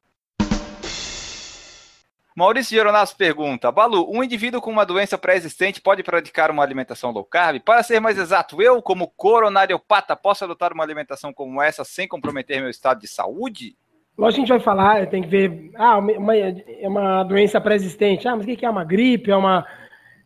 [2.34, 7.24] Maurício Geronasso pergunta: Balu, um indivíduo com uma doença pré-existente pode praticar uma alimentação low
[7.24, 7.60] carb?
[7.60, 12.60] Para ser mais exato, eu, como coronariopata, posso adotar uma alimentação como essa sem comprometer
[12.60, 13.76] meu estado de saúde?
[14.18, 18.26] Lógico que a gente vai falar, tem que ver, ah, uma, é uma doença pré-existente.
[18.26, 19.30] Ah, mas o que é uma gripe?
[19.30, 19.64] É uma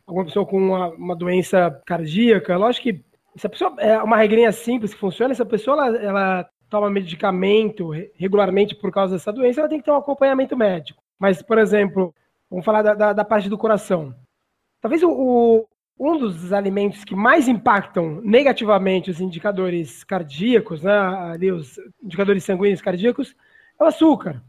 [0.07, 2.57] alguma pessoa com uma, uma doença cardíaca?
[2.57, 3.05] Lógico que
[3.37, 6.91] se a pessoa é uma regrinha simples que funciona, se a pessoa ela, ela toma
[6.91, 11.03] medicamento regularmente por causa dessa doença, ela tem que ter um acompanhamento médico.
[11.19, 12.15] Mas, por exemplo,
[12.51, 14.15] vamos falar da, da, da parte do coração.
[14.81, 21.51] Talvez o, o, um dos alimentos que mais impactam negativamente os indicadores cardíacos, né, ali
[21.51, 23.35] os indicadores sanguíneos cardíacos,
[23.79, 24.43] é o açúcar.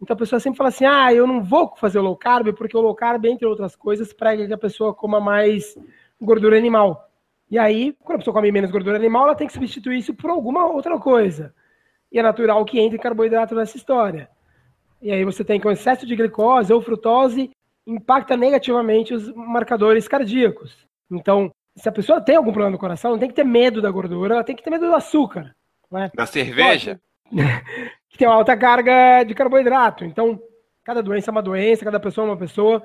[0.00, 2.76] Então a pessoa sempre fala assim: ah, eu não vou fazer o low carb, porque
[2.76, 5.76] o low carb, entre outras coisas, prega que a pessoa coma mais
[6.20, 7.08] gordura animal.
[7.50, 10.30] E aí, quando a pessoa come menos gordura animal, ela tem que substituir isso por
[10.30, 11.54] alguma outra coisa.
[12.12, 14.30] E é natural que entre carboidrato nessa história.
[15.00, 17.50] E aí você tem que o excesso de glicose ou frutose
[17.86, 20.76] impacta negativamente os marcadores cardíacos.
[21.10, 23.90] Então, se a pessoa tem algum problema no coração, não tem que ter medo da
[23.90, 25.54] gordura, ela tem que ter medo do açúcar.
[25.90, 26.10] Né?
[26.14, 27.00] Da cerveja?
[28.10, 30.04] que tem uma alta carga de carboidrato.
[30.04, 30.40] Então,
[30.84, 32.82] cada doença é uma doença, cada pessoa é uma pessoa.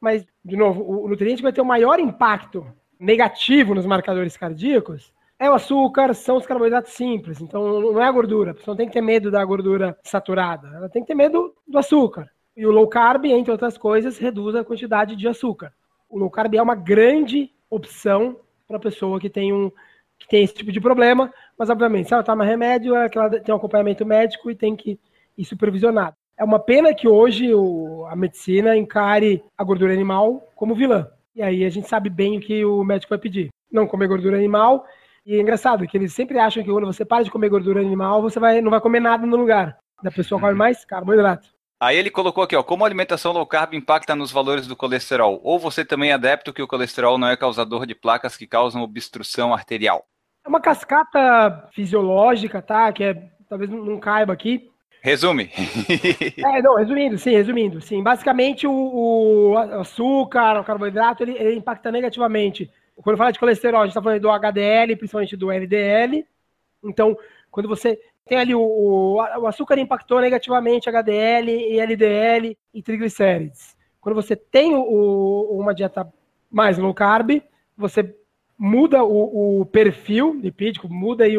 [0.00, 2.66] Mas, de novo, o nutriente vai ter o maior impacto
[3.00, 5.13] negativo nos marcadores cardíacos
[5.44, 7.40] é o açúcar, são os carboidratos simples.
[7.40, 8.50] Então, não é a gordura.
[8.50, 10.68] A pessoa não tem que ter medo da gordura saturada.
[10.74, 12.28] Ela tem que ter medo do açúcar.
[12.56, 15.72] E o low carb, entre outras coisas, reduz a quantidade de açúcar.
[16.08, 19.70] O low carb é uma grande opção para a pessoa que tem um
[20.16, 23.28] que tem esse tipo de problema, mas obviamente, se ela toma remédio, é que ela
[23.28, 24.98] tem um acompanhamento médico e tem que
[25.36, 26.16] ir supervisionado.
[26.38, 31.08] É uma pena que hoje o, a medicina encare a gordura animal como vilã.
[31.34, 33.50] E aí a gente sabe bem o que o médico vai pedir.
[33.70, 34.86] Não comer gordura animal.
[35.26, 38.20] E é engraçado que eles sempre acham que quando você para de comer gordura animal,
[38.20, 39.78] você vai, não vai comer nada no lugar.
[40.02, 41.48] Da pessoa come mais carboidrato.
[41.80, 45.40] Aí ele colocou aqui, ó, como a alimentação low carb impacta nos valores do colesterol?
[45.42, 48.82] Ou você também é adepto que o colesterol não é causador de placas que causam
[48.82, 50.04] obstrução arterial?
[50.44, 52.92] É uma cascata fisiológica, tá?
[52.92, 54.70] Que é, talvez não caiba aqui.
[55.02, 55.50] Resume.
[56.38, 57.80] é, não, resumindo, sim, resumindo.
[57.80, 62.70] Sim, basicamente o, o açúcar, o carboidrato, ele, ele, impacta negativamente.
[62.96, 66.26] Quando fala de colesterol, a gente está falando do HDL, principalmente do LDL.
[66.84, 67.16] Então,
[67.50, 73.76] quando você tem ali o, o, o açúcar impactou negativamente HDL e LDL e triglicérides.
[74.00, 76.10] Quando você tem o, uma dieta
[76.50, 77.42] mais low carb,
[77.76, 78.14] você
[78.56, 81.36] muda o, o perfil lipídico, muda aí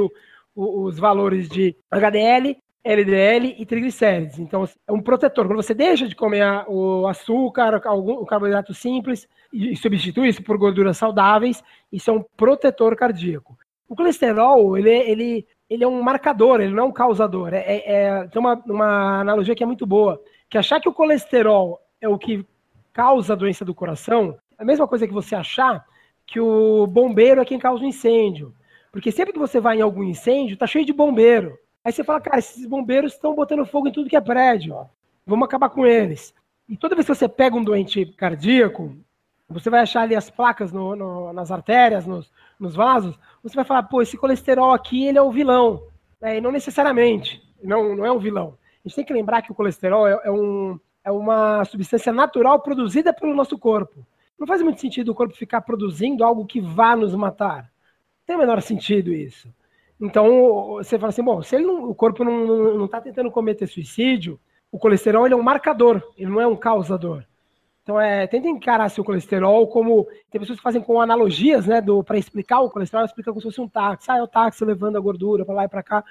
[0.56, 4.38] os valores de HDL, LDL e triglicérides.
[4.38, 5.48] Então, é um protetor.
[5.48, 10.98] Quando você deixa de comer o açúcar, o carboidrato simples e substitui isso por gorduras
[10.98, 13.58] saudáveis, isso é um protetor cardíaco.
[13.90, 17.56] O colesterol, ele, ele, ele é um marcador, ele não é um causador.
[17.56, 20.94] É, é, é, tem uma, uma analogia que é muito boa, que achar que o
[20.94, 22.46] colesterol é o que
[22.94, 25.84] causa a doença do coração, é a mesma coisa que você achar
[26.28, 28.54] que o bombeiro é quem causa o incêndio.
[28.92, 31.58] Porque sempre que você vai em algum incêndio, tá cheio de bombeiro.
[31.86, 34.88] Aí você fala, cara, esses bombeiros estão botando fogo em tudo que é prédio, ó.
[35.24, 36.34] vamos acabar com eles.
[36.68, 38.98] E toda vez que você pega um doente cardíaco,
[39.48, 43.64] você vai achar ali as placas no, no, nas artérias, nos, nos, vasos, você vai
[43.64, 45.84] falar, pô, esse colesterol aqui, ele é o vilão.
[46.20, 48.58] É, e não necessariamente, não, não é um vilão.
[48.84, 52.62] A gente tem que lembrar que o colesterol é, é, um, é uma substância natural
[52.62, 54.04] produzida pelo nosso corpo.
[54.40, 57.58] Não faz muito sentido o corpo ficar produzindo algo que vá nos matar.
[57.58, 59.54] Não tem o menor sentido isso.
[60.00, 64.40] Então, você fala assim, bom, se não, o corpo não está tentando cometer suicídio,
[64.72, 67.24] o colesterol ele é um marcador, ele não é um causador.
[67.82, 70.08] Então, é, tenta encarar seu colesterol como.
[70.32, 71.84] Tem pessoas que fazem com analogias, né?
[72.04, 74.10] Para explicar o colesterol, explica como se fosse um táxi.
[74.10, 76.04] Ah, é o táxi levando a gordura para lá e para cá.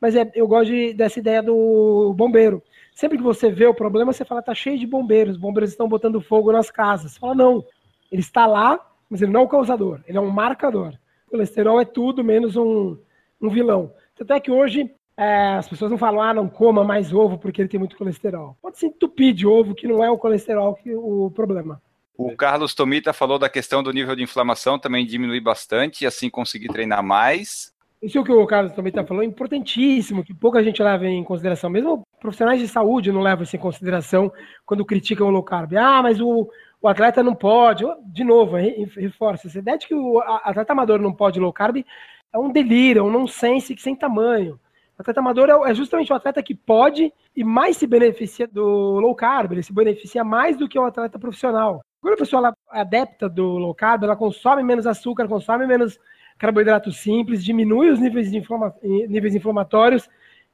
[0.00, 2.62] Mas é, eu gosto de, dessa ideia do bombeiro.
[2.94, 5.86] Sempre que você vê o problema, você fala, tá cheio de bombeiros, os bombeiros estão
[5.86, 7.12] botando fogo nas casas.
[7.12, 7.64] Você fala, não,
[8.10, 10.94] ele está lá, mas ele não é o causador, ele é um marcador.
[11.26, 12.96] O colesterol é tudo menos um,
[13.40, 13.92] um vilão.
[14.16, 17.60] Tanto é que hoje é, as pessoas não falam, ah, não coma mais ovo porque
[17.60, 18.56] ele tem muito colesterol.
[18.60, 21.80] Pode se entupir de ovo, que não é o colesterol que o problema.
[22.16, 26.28] O Carlos Tomita falou da questão do nível de inflamação também diminui bastante, e assim
[26.28, 27.72] conseguir treinar mais.
[28.02, 31.68] Isso que o Carlos está falando é importantíssimo, que pouca gente leva em consideração.
[31.68, 34.32] Mesmo profissionais de saúde não levam isso em consideração
[34.64, 35.74] quando criticam o low carb.
[35.74, 36.48] Ah, mas o,
[36.80, 37.84] o atleta não pode.
[38.06, 39.48] De novo, reforça.
[39.48, 41.84] Essa ideia de que o atleta amador não pode low carb
[42.32, 44.58] é um delírio, é um nonsense sem tamanho.
[44.98, 49.00] O atleta amador é, é justamente o atleta que pode e mais se beneficia do
[49.00, 51.80] low carb, ele se beneficia mais do que o atleta profissional.
[52.00, 55.98] Quando a pessoa é adepta do low carb, ela consome menos açúcar, consome menos
[56.38, 60.08] carboidrato simples, diminui os níveis, de inflama níveis inflamatórios,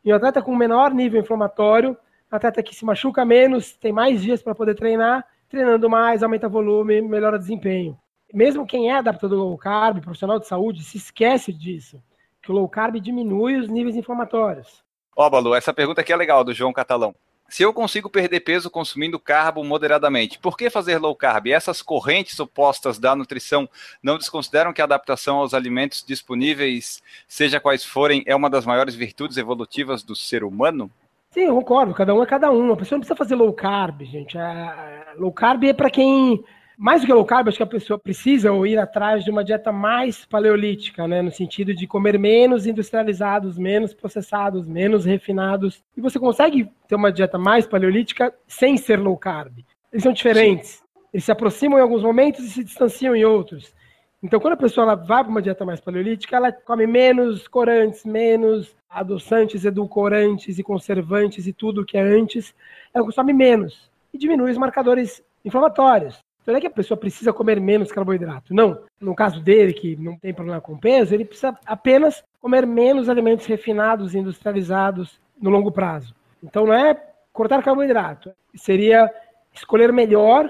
[0.05, 1.97] e o atleta com menor nível inflamatório,
[2.31, 7.01] atleta que se machuca menos, tem mais dias para poder treinar, treinando mais, aumenta volume,
[7.01, 7.97] melhora desempenho.
[8.33, 12.03] Mesmo quem é adaptador do low carb, profissional de saúde, se esquece disso,
[12.43, 14.85] que o low carb diminui os níveis inflamatórios.
[15.17, 17.15] Ó, Balu, essa pergunta aqui é legal, do João Catalão.
[17.49, 21.47] Se eu consigo perder peso consumindo carbo moderadamente, por que fazer low carb?
[21.47, 23.69] Essas correntes opostas da nutrição
[24.03, 28.97] não desconsideram que a adaptação aos alimentos disponíveis, seja quais forem, é uma das maiores
[28.97, 30.91] virtudes evolutivas do ser humano?
[31.31, 31.95] Sim, eu concordo.
[31.95, 32.73] Cada um é cada um.
[32.73, 34.37] A pessoa não precisa fazer low carb, gente.
[34.37, 36.43] É, low carb é para quem
[36.77, 39.43] mais do que low carb, acho que a pessoa precisa ou ir atrás de uma
[39.43, 41.23] dieta mais paleolítica, né?
[41.23, 45.83] No sentido de comer menos industrializados, menos processados, menos refinados.
[45.97, 49.59] E você consegue ter uma dieta mais paleolítica sem ser low carb.
[49.91, 50.83] Eles são diferentes.
[51.13, 53.75] Eles se aproximam em alguns momentos e se distanciam em outros.
[54.23, 58.77] Então, quando a pessoa vai para uma dieta mais paleolítica, ela come menos corantes, menos
[58.89, 62.55] adoçantes, edulcorantes e conservantes e tudo que é antes.
[62.93, 66.26] Ela consome menos e diminui os marcadores inflamatórios.
[66.47, 68.55] Então não é que a pessoa precisa comer menos carboidrato.
[68.55, 68.79] Não.
[69.01, 73.47] No caso dele, que não tem problema com peso, ele precisa apenas comer menos alimentos
[73.47, 76.15] refinados e industrializados no longo prazo.
[76.41, 76.95] Então não é
[77.33, 79.13] cortar carboidrato, seria
[79.53, 80.49] escolher melhor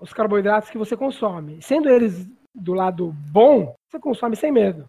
[0.00, 1.62] os carboidratos que você consome.
[1.62, 4.88] Sendo eles do lado bom, você consome sem medo.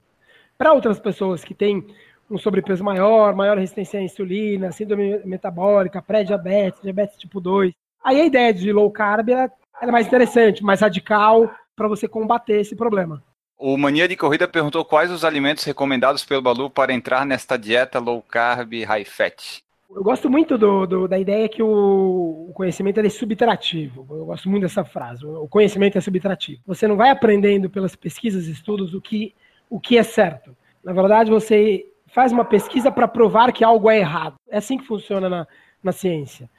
[0.57, 1.85] Para outras pessoas que têm
[2.27, 7.71] um sobrepeso maior, maior resistência à insulina, síndrome metabólica, pré-diabetes, diabetes tipo 2,
[8.03, 9.51] aí a ideia de low carb ela
[9.81, 13.23] é mais interessante, mais radical para você combater esse problema.
[13.57, 17.99] O Mania de Corrida perguntou quais os alimentos recomendados pelo Balu para entrar nesta dieta
[17.99, 19.61] low carb, high fat.
[19.89, 24.05] Eu gosto muito do, do, da ideia que o, o conhecimento é subtrativo.
[24.09, 25.25] Eu gosto muito dessa frase.
[25.25, 26.61] O conhecimento é subtrativo.
[26.67, 29.33] Você não vai aprendendo pelas pesquisas e estudos o que,
[29.69, 30.55] o que é certo.
[30.83, 34.35] Na verdade, você faz uma pesquisa para provar que algo é errado.
[34.47, 35.47] É assim que funciona na,
[35.83, 36.49] na ciência.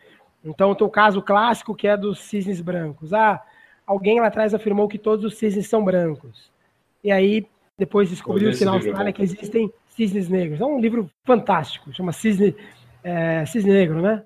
[0.45, 3.13] Então, tem o caso clássico que é dos cisnes brancos.
[3.13, 3.43] Ah,
[3.87, 6.51] alguém lá atrás afirmou que todos os cisnes são brancos.
[7.05, 7.47] E aí,
[7.79, 10.61] depois descobriu-se na Austrália que existem cisnes negros.
[10.61, 12.55] É um livro fantástico, chama Cisne,
[13.03, 14.23] é, Cisne Negro, né?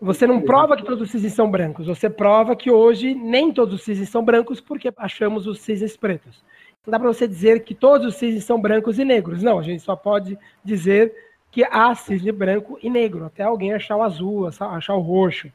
[0.00, 3.74] Você não prova que todos os cisnes são brancos, você prova que hoje nem todos
[3.74, 6.42] os cisnes são brancos porque achamos os cisnes pretos.
[6.86, 9.42] Não dá para você dizer que todos os cisnes são brancos e negros.
[9.42, 11.14] Não, a gente só pode dizer
[11.54, 15.52] que há cisne branco e negro, até alguém achar o azul, achar o roxo.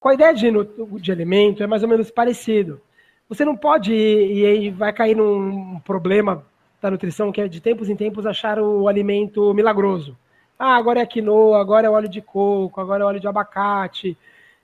[0.00, 0.50] Com a ideia de,
[0.98, 2.80] de alimento é mais ou menos parecido.
[3.28, 6.42] Você não pode, e aí vai cair num problema
[6.80, 10.16] da nutrição, que é de tempos em tempos achar o alimento milagroso.
[10.58, 14.16] Ah, agora é quinoa, agora é óleo de coco, agora é óleo de abacate.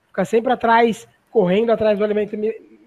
[0.07, 2.35] Fica sempre atrás, correndo atrás do alimento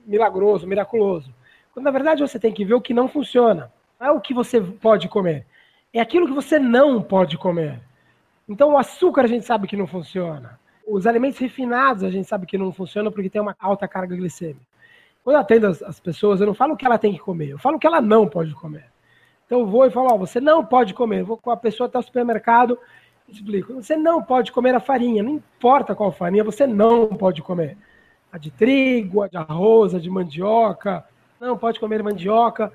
[0.04, 1.32] milagroso, miraculoso.
[1.72, 3.72] Quando na verdade você tem que ver o que não funciona.
[4.00, 5.46] Não é o que você pode comer
[5.93, 7.80] é aquilo que você não pode comer.
[8.49, 10.59] Então, o açúcar a gente sabe que não funciona.
[10.86, 14.66] Os alimentos refinados a gente sabe que não funcionam porque tem uma alta carga glicêmica.
[15.22, 17.51] Quando eu atendo as, as pessoas, eu não falo o que ela tem que comer,
[17.51, 18.86] eu falo o que ela não pode comer.
[19.47, 21.20] Então, eu vou e falo: Ó, você não pode comer.
[21.20, 22.78] Eu vou com a pessoa até o supermercado
[23.32, 27.76] explico: você não pode comer a farinha, não importa qual farinha, você não pode comer.
[28.32, 31.05] A de trigo, a de arroz, a de mandioca,
[31.41, 32.72] não pode comer mandioca,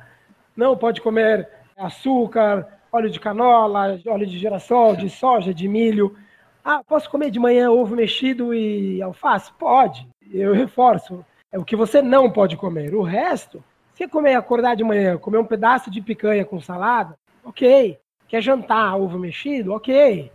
[0.55, 1.47] não pode comer
[1.77, 6.15] açúcar, óleo de canola, óleo de girassol, de soja, de milho.
[6.63, 9.51] Ah, posso comer de manhã ovo mexido e alface?
[9.59, 10.07] Pode.
[10.31, 11.23] Eu reforço.
[11.51, 12.95] É o que você não pode comer.
[12.95, 17.97] O resto, se comer acordar de manhã, comer um pedaço de picanha com salada, ok.
[18.27, 19.73] Quer jantar ovo mexido?
[19.73, 20.31] Ok.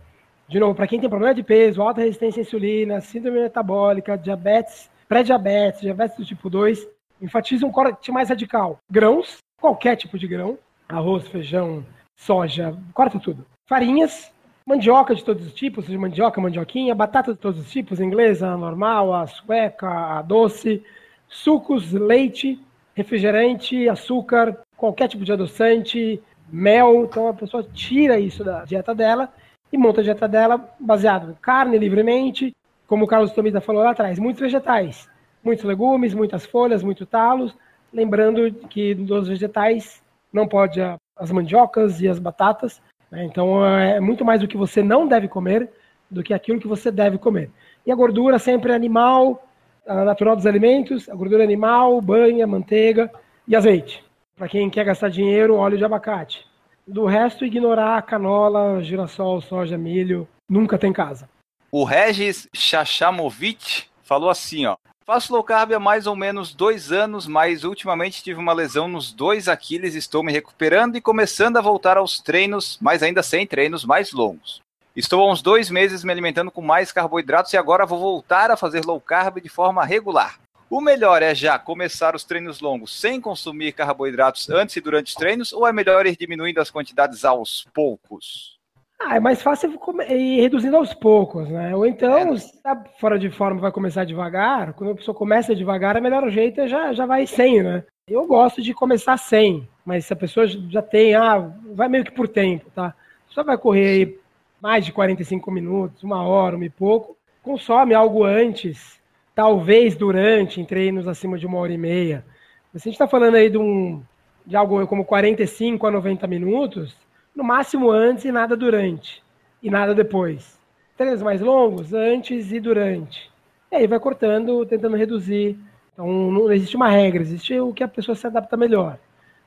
[0.47, 4.89] De novo, para quem tem problema de peso, alta resistência à insulina, síndrome metabólica, diabetes,
[5.07, 6.87] pré-diabetes, diabetes do tipo 2,
[7.21, 8.77] enfatiza um corte mais radical.
[8.89, 10.57] Grãos, qualquer tipo de grão,
[10.89, 11.85] arroz, feijão,
[12.21, 13.45] soja, corta tudo.
[13.67, 14.31] Farinhas,
[14.65, 18.57] mandioca de todos os tipos, de mandioca, mandioquinha, batata de todos os tipos, inglesa, a
[18.57, 20.83] normal, a sueca, a doce,
[21.27, 22.59] sucos, leite,
[22.93, 27.03] refrigerante, açúcar, qualquer tipo de adoçante, mel.
[27.05, 29.31] Então a pessoa tira isso da dieta dela
[29.71, 32.55] e monta a dieta dela baseado em carne livremente,
[32.85, 35.09] como o Carlos Tomita falou lá atrás, muitos vegetais,
[35.43, 37.55] muitos legumes, muitas folhas, muitos talos.
[37.91, 40.79] Lembrando que dos vegetais não pode
[41.21, 42.81] as mandiocas e as batatas.
[43.11, 43.23] Né?
[43.25, 45.69] Então é muito mais o que você não deve comer
[46.09, 47.51] do que aquilo que você deve comer.
[47.85, 49.47] E a gordura sempre é animal,
[49.85, 53.11] natural dos alimentos, a gordura animal, banha, manteiga
[53.47, 54.03] e azeite.
[54.35, 56.45] Para quem quer gastar dinheiro, óleo de abacate.
[56.87, 61.29] Do resto, ignorar canola, girassol, soja, milho, nunca tem casa.
[61.71, 64.75] O Regis Chachamovic falou assim, ó.
[65.11, 69.11] Faço low carb há mais ou menos dois anos, mas ultimamente tive uma lesão nos
[69.11, 73.83] dois Aquiles, estou me recuperando e começando a voltar aos treinos, mas ainda sem treinos
[73.83, 74.61] mais longos.
[74.95, 78.55] Estou há uns dois meses me alimentando com mais carboidratos e agora vou voltar a
[78.55, 80.39] fazer low carb de forma regular.
[80.69, 85.15] O melhor é já começar os treinos longos sem consumir carboidratos antes e durante os
[85.15, 88.60] treinos, ou é melhor ir diminuindo as quantidades aos poucos?
[89.03, 89.73] Ah, é mais fácil
[90.09, 91.75] ir reduzindo aos poucos, né?
[91.75, 92.37] Ou então, é.
[92.37, 94.73] se tá fora de forma, vai começar devagar.
[94.73, 97.83] Quando a pessoa começa devagar, o melhor jeito é já, já vai 100, né?
[98.07, 102.11] Eu gosto de começar 100, mas se a pessoa já tem, ah, vai meio que
[102.11, 102.93] por tempo, tá?
[103.29, 104.19] Só vai correr aí
[104.61, 108.99] mais de 45 minutos, uma hora, um e pouco, consome algo antes,
[109.33, 112.23] talvez durante, em treinos acima de uma hora e meia.
[112.71, 114.01] Mas se a gente está falando aí de, um,
[114.45, 116.95] de algo como 45 a 90 minutos,
[117.35, 119.23] no máximo antes e nada durante,
[119.61, 120.59] e nada depois.
[120.97, 123.31] Treinos mais longos, antes e durante.
[123.71, 125.57] E aí vai cortando, tentando reduzir.
[125.93, 128.97] Então não existe uma regra, existe o que a pessoa se adapta melhor.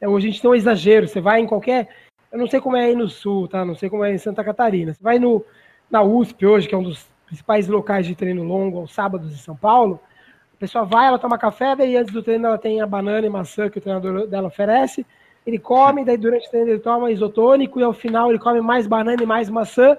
[0.00, 1.88] É, hoje a gente tem um exagero, você vai em qualquer.
[2.32, 3.64] Eu não sei como é aí no sul, tá?
[3.64, 4.92] Não sei como é em Santa Catarina.
[4.92, 5.44] Você vai no,
[5.90, 9.36] na USP hoje, que é um dos principais locais de treino longo aos sábados em
[9.36, 10.00] São Paulo.
[10.54, 13.30] A pessoa vai, ela toma café, daí antes do treino ela tem a banana e
[13.30, 15.06] maçã que o treinador dela oferece.
[15.46, 18.86] Ele come, daí durante o treino ele toma isotônico e ao final ele come mais
[18.86, 19.92] banana e mais maçã.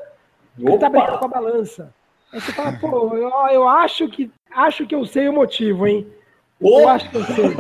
[0.60, 0.70] Opa!
[0.70, 1.94] Ele tá brincando com a balança.
[2.32, 6.08] Aí você fala, pô, eu, eu acho que acho que eu sei o motivo, hein?
[6.60, 7.46] Eu acho que eu sei.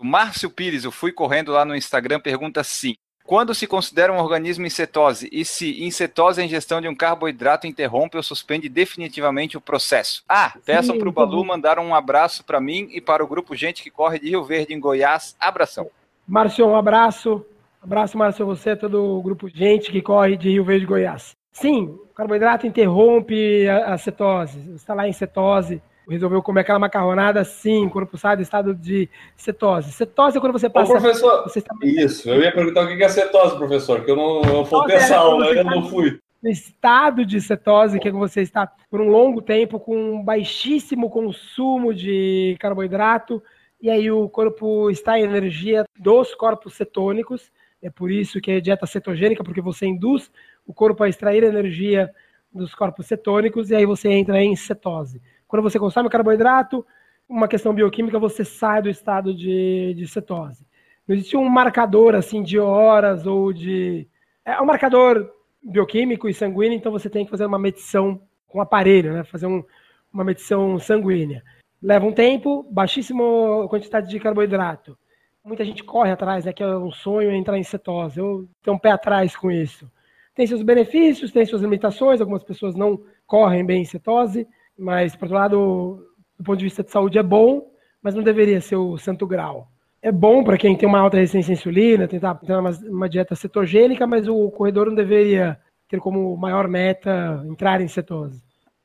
[0.00, 4.18] O Márcio Pires, eu fui correndo lá no Instagram, pergunta assim: quando se considera um
[4.18, 8.66] organismo em cetose e se em cetose a ingestão de um carboidrato interrompe ou suspende
[8.66, 10.24] definitivamente o processo?
[10.26, 13.82] Ah, peçam para o Balu mandar um abraço para mim e para o grupo Gente
[13.82, 15.36] que Corre de Rio Verde, em Goiás.
[15.38, 15.90] Abração.
[16.30, 17.44] Márcio, um abraço.
[17.82, 21.34] Abraço, Márcio, você, todo o grupo Gente que Corre de Rio Verde, Goiás.
[21.50, 24.60] Sim, o carboidrato interrompe a, a cetose.
[24.60, 29.08] Você está lá em cetose, resolveu comer aquela macarronada, sim, corpo sai do estado de
[29.36, 29.90] cetose.
[29.90, 30.92] Cetose é quando você passa...
[30.92, 31.74] Ô, professor, você está...
[31.82, 35.16] isso, eu ia perguntar o que é cetose, professor, que eu não, não faltei essa
[35.16, 36.20] aula, eu não fui.
[36.40, 40.22] No estado de cetose, que é quando você está por um longo tempo com um
[40.22, 43.42] baixíssimo consumo de carboidrato,
[43.80, 47.50] e aí o corpo está em energia dos corpos cetônicos,
[47.82, 50.30] é por isso que é dieta cetogênica, porque você induz
[50.66, 52.10] o corpo a extrair energia
[52.52, 55.22] dos corpos cetônicos, e aí você entra em cetose.
[55.48, 56.84] Quando você consome carboidrato,
[57.28, 60.66] uma questão bioquímica, você sai do estado de, de cetose.
[61.06, 64.06] Não existe um marcador assim de horas ou de.
[64.44, 69.12] É um marcador bioquímico e sanguíneo, então você tem que fazer uma medição com aparelho,
[69.12, 69.24] né?
[69.24, 69.64] Fazer um,
[70.12, 71.42] uma medição sanguínea.
[71.82, 73.24] Leva um tempo, baixíssima
[73.68, 74.96] quantidade de carboidrato.
[75.42, 76.52] Muita gente corre atrás, né?
[76.52, 78.18] Que é um sonho entrar em cetose.
[78.18, 79.90] Eu tenho um pé atrás com isso.
[80.34, 82.20] Tem seus benefícios, tem suas limitações.
[82.20, 84.46] Algumas pessoas não correm bem em cetose.
[84.78, 86.06] Mas, por outro lado,
[86.38, 87.70] do ponto de vista de saúde, é bom,
[88.02, 89.68] mas não deveria ser o santo grau.
[90.02, 93.34] É bom para quem tem uma alta resistência à insulina, tentar ter uma, uma dieta
[93.34, 95.58] cetogênica, mas o corredor não deveria
[95.88, 98.42] ter como maior meta entrar em cetose.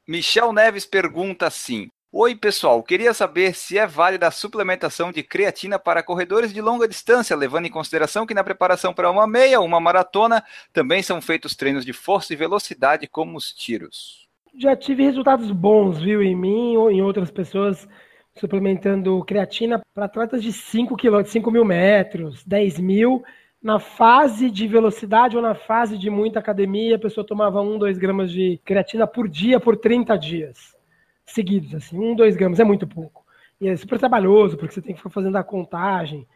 [0.08, 5.78] Michel Neves pergunta assim: Oi, pessoal, queria saber se é válida a suplementação de creatina
[5.78, 9.66] para corredores de longa distância, levando em consideração que na preparação para uma meia ou
[9.66, 10.42] uma maratona
[10.72, 14.30] também são feitos treinos de força e velocidade, como os tiros.
[14.58, 17.86] Já tive resultados bons, viu, em mim ou em outras pessoas,
[18.40, 23.26] suplementando creatina para atletas de 5 km, 5 mil metros, 10 mil,
[23.62, 27.98] na fase de velocidade ou na fase de muita academia, a pessoa tomava 1, 2
[27.98, 30.75] gramas de creatina por dia por 30 dias
[31.26, 33.26] seguidos, assim, 1, 2 gramas, é muito pouco.
[33.60, 36.28] E é super trabalhoso, porque você tem que ficar fazendo a contagem,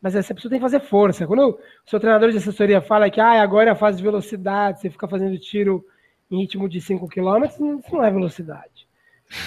[0.00, 1.26] mas essa pessoa tem que fazer força.
[1.26, 1.58] Quando o
[1.90, 5.08] seu treinador de assessoria fala que ah, agora é a fase de velocidade, você fica
[5.08, 5.84] fazendo tiro
[6.30, 8.86] em ritmo de 5 km, isso não é velocidade.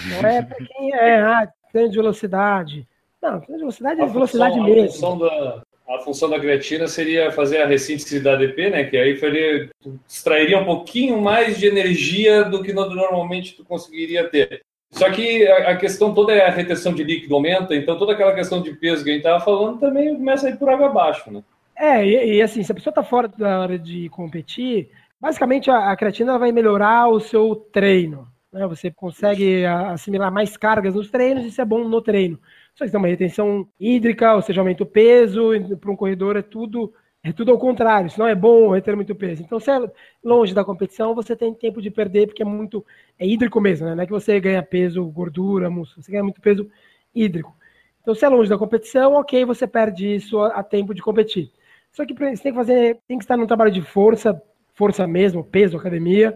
[0.09, 2.87] Não é para quem é ah, treino de velocidade.
[3.21, 4.87] Não, treino de velocidade é velocidade função, mesmo.
[4.87, 8.83] A função, da, a função da creatina seria fazer a ressíntese da ADP, né?
[8.83, 9.69] Que aí faria,
[10.07, 14.63] extrairia um pouquinho mais de energia do que normalmente tu conseguiria ter.
[14.91, 18.61] Só que a, questão toda é a retenção de líquido aumenta, então toda aquela questão
[18.61, 21.41] de peso que a gente estava falando também começa a ir por água abaixo, né?
[21.75, 24.89] É, e, e assim, se a pessoa está fora da hora de competir,
[25.21, 28.27] Basicamente, a, a creatina vai melhorar o seu treino.
[28.51, 28.65] Né?
[28.65, 32.39] Você consegue assimilar mais cargas nos treinos, isso é bom no treino.
[32.73, 36.41] Só que tem uma retenção hídrica, ou seja, aumenta o peso, para um corredor é
[36.41, 36.91] tudo
[37.23, 39.43] é tudo ao contrário, senão é bom reter muito peso.
[39.43, 39.79] Então, se é
[40.23, 42.85] longe da competição, você tem tempo de perder, porque é muito.
[43.19, 43.95] É hídrico mesmo, né?
[43.95, 46.69] Não é que você ganha peso, gordura, músculo, você ganha muito peso
[47.13, 47.55] hídrico.
[48.01, 51.51] Então, se é longe da competição, ok, você perde isso a, a tempo de competir.
[51.91, 54.41] Só que você tem que fazer, tem que estar num trabalho de força
[54.73, 56.35] força mesmo, peso, academia.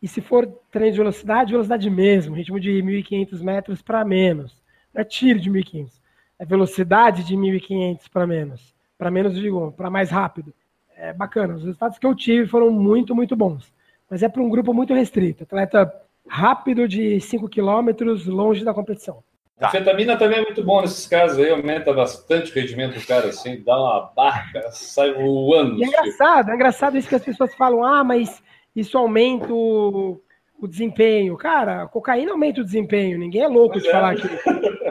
[0.00, 4.62] E se for treino de velocidade, velocidade mesmo, ritmo de 1.500 metros para menos.
[4.94, 6.00] Não é tiro de 1.500,
[6.38, 8.77] é velocidade de 1.500 para menos.
[8.98, 10.52] Para menos, digo, para mais rápido.
[10.96, 11.54] É bacana.
[11.54, 13.72] Os resultados que eu tive foram muito, muito bons.
[14.10, 15.44] Mas é para um grupo muito restrito.
[15.44, 15.90] Atleta
[16.28, 17.90] rápido de 5 km
[18.26, 19.22] longe da competição.
[19.58, 19.68] Tá.
[19.68, 23.60] Anfetamina também é muito bom nesses casos aí, aumenta bastante o rendimento do cara, assim,
[23.64, 25.78] dá uma barca, sai voando.
[25.78, 28.40] E é engraçado, é engraçado isso que as pessoas falam, ah, mas
[28.76, 30.20] isso aumenta o,
[30.60, 31.36] o desempenho.
[31.36, 33.92] Cara, cocaína aumenta o desempenho, ninguém é louco pois de é.
[33.92, 34.28] falar que,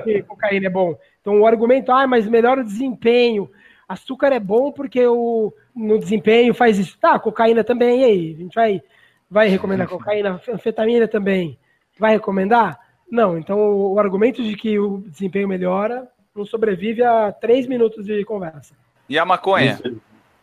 [0.03, 0.97] que, cocaína é bom.
[1.22, 3.49] Então o argumento, ah, mas melhora o desempenho.
[3.88, 6.98] Açúcar é bom porque o, no desempenho faz isso.
[7.00, 8.36] Tá, cocaína também, e aí?
[8.36, 8.82] A gente vai,
[9.30, 11.58] vai recomendar cocaína, anfetamina também.
[11.98, 12.80] Vai recomendar?
[13.10, 18.06] Não, então o, o argumento de que o desempenho melhora não sobrevive a três minutos
[18.06, 18.76] de conversa.
[19.08, 19.80] E a maconha?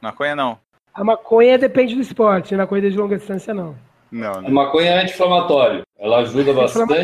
[0.01, 0.59] Maconha não.
[0.93, 3.77] A maconha depende do esporte, na corrida de longa distância não.
[4.11, 4.49] Não, não.
[4.49, 5.83] A maconha é anti-inflamatório.
[5.99, 6.95] Ela ajuda é bastante.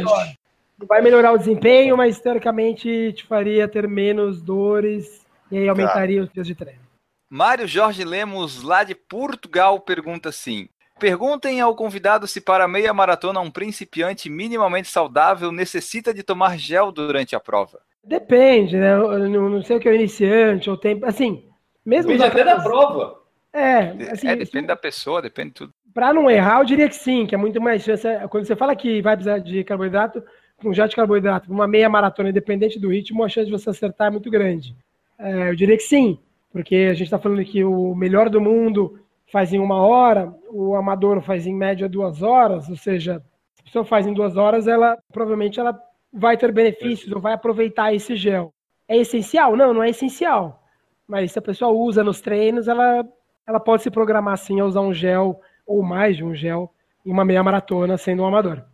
[0.89, 6.27] Vai melhorar o desempenho, mas teoricamente te faria ter menos dores e aí aumentaria tá.
[6.27, 6.81] os dias de treino.
[7.29, 10.69] Mário Jorge Lemos, lá de Portugal, pergunta assim:
[11.01, 16.93] Perguntem ao convidado se para meia maratona um principiante minimamente saudável necessita de tomar gel
[16.93, 17.81] durante a prova.
[18.05, 18.93] Depende, né?
[18.93, 21.07] Eu não sei o que é o iniciante ou tempo.
[21.07, 21.45] Assim,
[21.85, 22.13] mesmo.
[22.13, 23.19] Depende até da prova.
[23.53, 25.73] É, assim, é, depende da pessoa, depende de tudo.
[25.93, 28.07] Para não errar, eu diria que sim, que é muito mais chance.
[28.29, 30.23] Quando você fala que vai precisar de carboidrato,
[30.63, 34.09] um gel de carboidrato, uma meia maratona, independente do ritmo, a chance de você acertar
[34.09, 34.77] é muito grande.
[35.21, 36.19] É, eu diria que sim,
[36.51, 38.99] porque a gente está falando que o melhor do mundo
[39.31, 43.23] faz em uma hora, o amador faz em média duas horas, ou seja,
[43.55, 45.79] se a pessoa faz em duas horas, ela provavelmente ela
[46.11, 48.53] vai ter benefícios ou vai aproveitar esse gel.
[48.89, 49.55] É essencial?
[49.57, 50.65] Não, não é essencial.
[51.07, 53.07] Mas se a pessoa usa nos treinos, ela,
[53.47, 56.73] ela pode se programar sim a usar um gel ou mais de um gel
[57.05, 58.65] em uma meia maratona sendo um amador.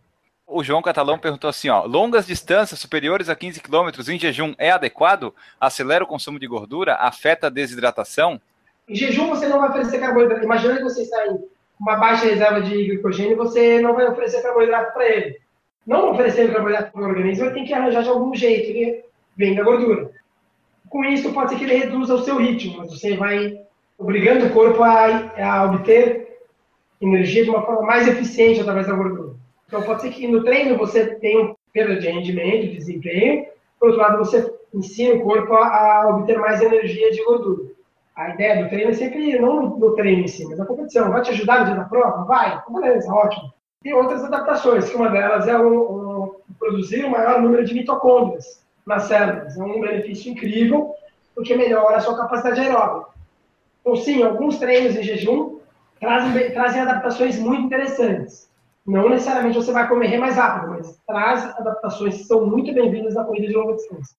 [0.49, 4.71] O João Catalão perguntou assim, ó, longas distâncias superiores a 15 km em jejum é
[4.71, 5.35] adequado?
[5.59, 6.95] Acelera o consumo de gordura?
[6.95, 8.39] Afeta a desidratação?
[8.87, 10.45] Em jejum você não vai oferecer carboidrato.
[10.45, 11.37] Imagina que você está em
[11.77, 15.37] uma baixa reserva de glicogênio você não vai oferecer carboidrato para ele.
[15.85, 19.03] Não oferecendo carboidrato para o organismo, ele tem que arranjar de algum jeito, ele
[19.35, 20.09] vem da gordura.
[20.89, 23.59] Com isso, pode ser que ele reduza o seu ritmo, mas você vai
[23.97, 26.39] obrigando o corpo a, a obter
[27.01, 29.26] energia de uma forma mais eficiente através da gordura.
[29.67, 33.45] Então, pode ser que no treino você tenha perda de rendimento, de desempenho,
[33.79, 37.77] por outro lado, você ensina o corpo a, a obter mais energia de gordura
[38.17, 41.11] a ideia do treino é sempre, não no treino em si, mas na competição.
[41.11, 42.25] Vai te ajudar no dia da prova?
[42.25, 42.59] Vai?
[42.67, 43.53] Beleza, ótimo.
[43.83, 48.59] Tem outras adaptações, que uma delas é o, o, produzir um maior número de mitocôndrias
[48.87, 49.55] nas células.
[49.55, 50.95] É um benefício incrível,
[51.35, 53.11] porque melhora a sua capacidade aeróbica.
[53.81, 55.59] Então, sim, alguns treinos em jejum
[55.99, 58.49] trazem, trazem adaptações muito interessantes.
[58.87, 63.25] Não necessariamente você vai correr mais rápido, mas traz adaptações que são muito bem-vindas na
[63.25, 64.15] corrida de longa distância.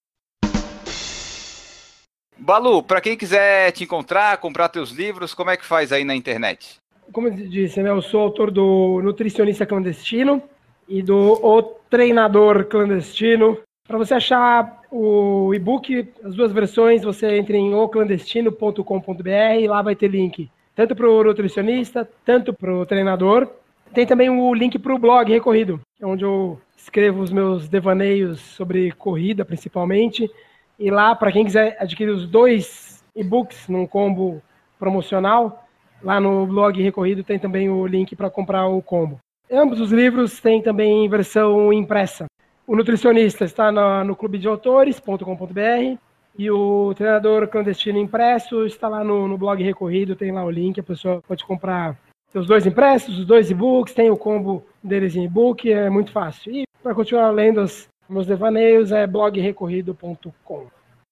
[2.36, 6.14] Balu, para quem quiser te encontrar, comprar teus livros, como é que faz aí na
[6.14, 6.76] internet?
[7.10, 10.42] Como eu disse, né, eu sou autor do Nutricionista Clandestino
[10.86, 13.58] e do O Treinador Clandestino.
[13.86, 19.96] Para você achar o e-book, as duas versões, você entra em oclandestino.com.br e lá vai
[19.96, 23.50] ter link tanto para o nutricionista, tanto para o treinador.
[23.93, 28.93] Tem também o link para o blog Recorrido, onde eu escrevo os meus devaneios sobre
[28.93, 30.30] corrida, principalmente,
[30.78, 34.41] e lá, para quem quiser adquirir os dois e-books num combo
[34.78, 35.66] promocional,
[36.03, 39.18] lá no blog Recorrido tem também o link para comprar o combo.
[39.51, 42.26] Ambos os livros têm também versão impressa.
[42.66, 45.99] O nutricionista está no, no clubedeautores.com.br
[46.39, 50.78] e o treinador clandestino impresso está lá no, no blog Recorrido, tem lá o link,
[50.78, 51.97] a pessoa pode comprar
[52.34, 56.54] os dois impressos, os dois e-books, tem o combo deles em e-book, é muito fácil.
[56.54, 60.66] E para continuar lendo as meus devaneios é blogrecorrido.com.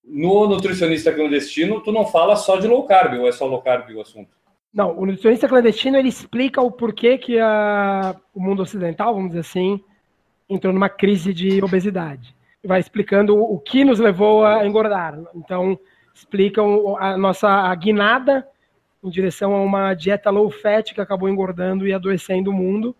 [0.04, 3.90] No nutricionista clandestino, tu não fala só de low carb, ou é só low carb
[3.90, 4.30] o assunto?
[4.72, 9.40] Não, o nutricionista clandestino ele explica o porquê que a, o mundo ocidental, vamos dizer
[9.40, 9.82] assim,
[10.48, 12.34] entrou numa crise de obesidade.
[12.64, 15.18] Vai explicando o, o que nos levou a engordar.
[15.34, 15.78] Então,
[16.14, 18.46] explicam a nossa a guinada
[19.02, 22.94] em direção a uma dieta low fat que acabou engordando e adoecendo o mundo,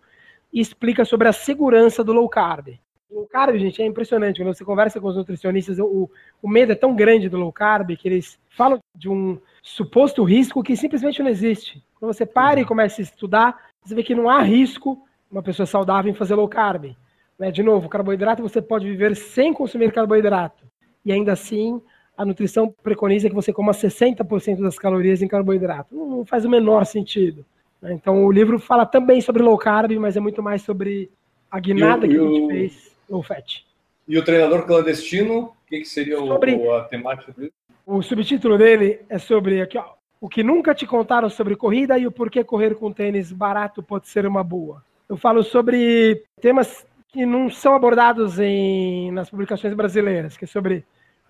[0.51, 2.79] e explica sobre a segurança do low carb.
[3.09, 4.41] O carb, gente, é impressionante.
[4.41, 6.09] Quando você conversa com os nutricionistas, o,
[6.41, 10.63] o medo é tão grande do low carb que eles falam de um suposto risco
[10.63, 11.83] que simplesmente não existe.
[11.99, 12.67] Quando você para e uhum.
[12.67, 16.47] começa a estudar, você vê que não há risco uma pessoa saudável em fazer low
[16.47, 16.95] carb.
[17.37, 17.51] Né?
[17.51, 20.65] De novo, carboidrato você pode viver sem consumir carboidrato.
[21.05, 21.81] E ainda assim,
[22.17, 25.95] a nutrição preconiza que você coma 60% das calorias em carboidrato.
[25.95, 27.45] Não faz o menor sentido.
[27.81, 27.93] Né?
[27.93, 31.11] Então, o livro fala também sobre low carb, mas é muito mais sobre
[31.49, 33.63] a guinada que a gente fez low fat.
[34.07, 37.53] E o treinador clandestino, o que, que seria sobre, o, a temática dele?
[37.85, 39.85] O subtítulo dele é sobre aqui, ó,
[40.19, 44.07] o que nunca te contaram sobre corrida e o porquê correr com tênis barato pode
[44.07, 44.83] ser uma boa.
[45.07, 50.83] Eu falo sobre temas que não são abordados em, nas publicações brasileiras, que é sobre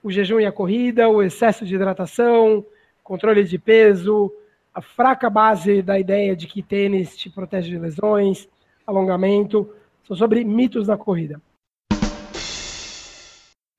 [0.04, 2.66] o jejum e a corrida, o excesso de hidratação,
[3.04, 4.32] controle de peso,
[4.74, 8.48] a fraca base da ideia de que tênis te protege de lesões,
[8.86, 9.70] alongamento,
[10.04, 11.42] são sobre mitos da corrida.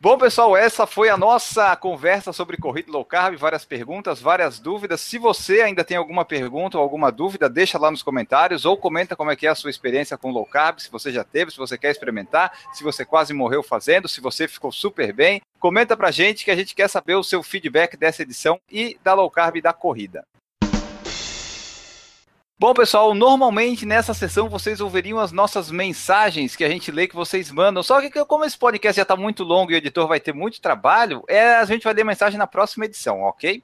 [0.01, 5.01] Bom, pessoal, essa foi a nossa conversa sobre corrida low carb, várias perguntas, várias dúvidas.
[5.01, 9.17] Se você ainda tem alguma pergunta ou alguma dúvida, deixa lá nos comentários ou comenta
[9.17, 11.57] como é que é a sua experiência com low carb, se você já teve, se
[11.57, 15.43] você quer experimentar, se você quase morreu fazendo, se você ficou super bem.
[15.59, 19.15] Comenta pra gente que a gente quer saber o seu feedback dessa edição e da
[19.15, 20.25] low carb e da corrida.
[22.61, 27.15] Bom, pessoal, normalmente nessa sessão vocês ouviriam as nossas mensagens que a gente lê que
[27.15, 27.85] vocês mandam.
[27.85, 30.61] Só que como esse podcast já está muito longo e o editor vai ter muito
[30.61, 33.63] trabalho, é, a gente vai ler mensagem na próxima edição, ok?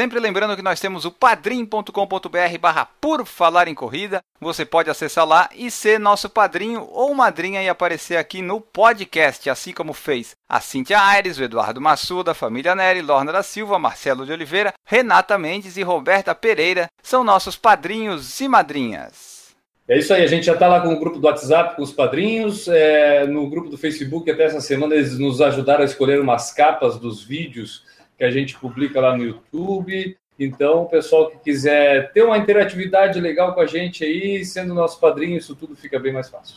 [0.00, 4.22] Sempre lembrando que nós temos o padrim.com.br barra por falar em corrida.
[4.40, 9.50] Você pode acessar lá e ser nosso padrinho ou madrinha e aparecer aqui no podcast,
[9.50, 13.78] assim como fez a Cintia Aires, o Eduardo Massuda, a família Neri, Lorna da Silva,
[13.78, 16.88] Marcelo de Oliveira, Renata Mendes e Roberta Pereira.
[17.02, 19.54] São nossos padrinhos e madrinhas.
[19.86, 21.92] É isso aí, a gente já está lá com o grupo do WhatsApp, com os
[21.92, 22.68] padrinhos.
[22.68, 26.96] É, no grupo do Facebook, até essa semana, eles nos ajudaram a escolher umas capas
[26.96, 27.84] dos vídeos
[28.20, 30.14] que a gente publica lá no YouTube.
[30.38, 35.00] Então, o pessoal que quiser ter uma interatividade legal com a gente aí, sendo nosso
[35.00, 36.56] padrinho, isso tudo fica bem mais fácil.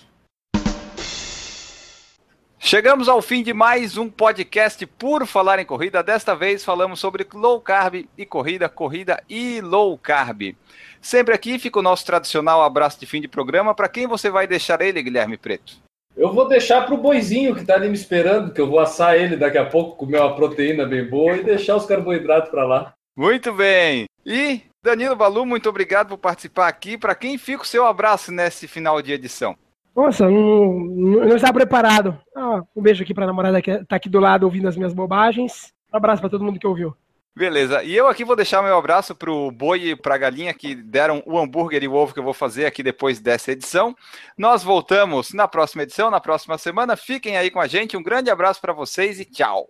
[2.60, 6.04] Chegamos ao fim de mais um podcast por falar em corrida.
[6.04, 10.58] Desta vez falamos sobre low carb e corrida, corrida e low carb.
[11.02, 13.74] Sempre aqui fica o nosso tradicional abraço de fim de programa.
[13.74, 15.83] Para quem você vai deixar ele, Guilherme Preto?
[16.16, 19.16] Eu vou deixar para o boizinho que está ali me esperando, que eu vou assar
[19.16, 22.94] ele daqui a pouco, comer uma proteína bem boa e deixar os carboidratos para lá.
[23.16, 24.06] Muito bem.
[24.26, 26.98] E Danilo Balu, muito obrigado por participar aqui.
[26.98, 29.56] Para quem fica o seu abraço nesse final de edição?
[29.96, 32.18] Nossa, não, não estava preparado.
[32.36, 34.94] Ah, um beijo aqui para a namorada que está aqui do lado ouvindo as minhas
[34.94, 35.72] bobagens.
[35.94, 36.96] Um abraço para todo mundo que ouviu.
[37.36, 37.84] Beleza.
[37.84, 41.40] E eu aqui vou deixar meu abraço pro boi e pra galinha que deram o
[41.40, 43.96] hambúrguer e o ovo que eu vou fazer aqui depois dessa edição.
[44.38, 46.96] Nós voltamos na próxima edição, na próxima semana.
[46.96, 47.98] Fiquem aí com a gente.
[47.98, 49.68] Um grande abraço para vocês e tchau.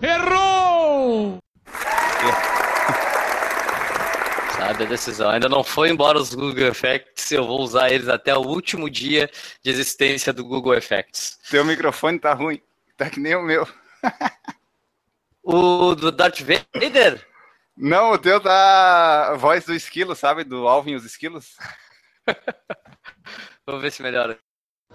[0.00, 1.38] Errou!
[4.56, 5.28] Sabe a decisão.
[5.28, 7.30] Ainda não foi embora os Google Effects.
[7.32, 9.30] Eu vou usar eles até o último dia
[9.62, 11.38] de existência do Google Effects.
[11.42, 12.60] Seu microfone tá ruim.
[12.98, 13.64] Tá que nem o meu.
[15.40, 17.24] o do Darth Vader?
[17.76, 20.42] Não, o teu tá a voz do esquilo, sabe?
[20.42, 21.56] Do Alvin e os esquilos.
[23.64, 24.36] Vamos ver se melhora.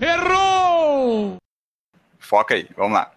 [0.02, 1.38] Errou!
[2.20, 3.16] Foca aí, vamos lá.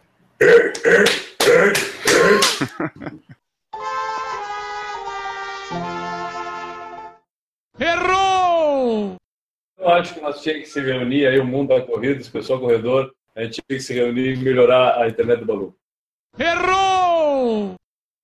[7.80, 9.16] Errou!
[9.78, 12.60] Eu acho que nós tínhamos que se reunir aí, o mundo da corrida, os pessoal
[12.60, 15.76] corredor, a gente tinha que se reunir e melhorar a internet do Balu.
[16.38, 17.74] Errou!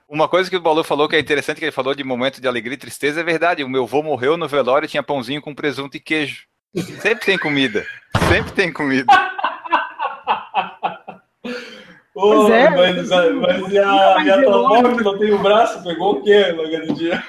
[0.09, 2.49] Uma coisa que o Balu falou que é interessante, que ele falou de momento de
[2.49, 3.63] alegria e tristeza, é verdade.
[3.63, 6.45] O meu avô morreu no velório e tinha pãozinho com presunto e queijo.
[7.01, 7.87] Sempre tem comida.
[8.29, 9.13] Sempre tem comida.
[12.15, 12.69] Pois é.
[12.69, 16.23] Mas, mas e a, e a tua avó que não tem o braço, pegou o
[16.23, 17.25] quê naquele dia?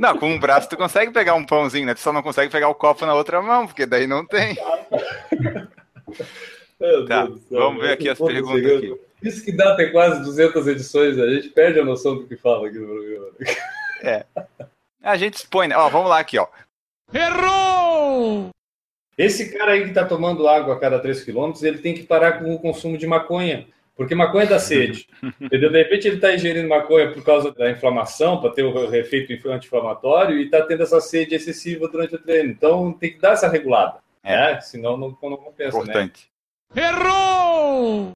[0.00, 1.94] Não, com um braço tu consegue pegar um pãozinho, né?
[1.94, 4.56] Tu só não consegue pegar o copo na outra mão, porque daí não tem.
[7.08, 9.00] Tá, vamos ver aqui as perguntas aqui.
[9.22, 12.68] Isso que dá ter quase 200 edições, a gente perde a noção do que fala
[12.68, 13.30] aqui no programa.
[14.02, 14.26] É.
[15.02, 15.76] A gente expõe, né?
[15.76, 16.46] Ó, vamos lá aqui, ó.
[17.12, 18.50] Errou!
[19.16, 22.38] Esse cara aí que tá tomando água a cada 3 km, ele tem que parar
[22.38, 23.66] com o consumo de maconha.
[23.96, 25.08] Porque maconha dá sede.
[25.40, 25.70] Entendeu?
[25.70, 30.36] De repente ele está ingerindo maconha por causa da inflamação, para ter o efeito anti-inflamatório,
[30.36, 32.50] e está tendo essa sede excessiva durante o treino.
[32.50, 34.00] Então tem que dar essa regulada.
[34.22, 34.36] É.
[34.54, 34.60] Né?
[34.60, 35.78] Senão não, não compensa.
[35.78, 36.33] Importante.
[36.76, 38.12] Errou!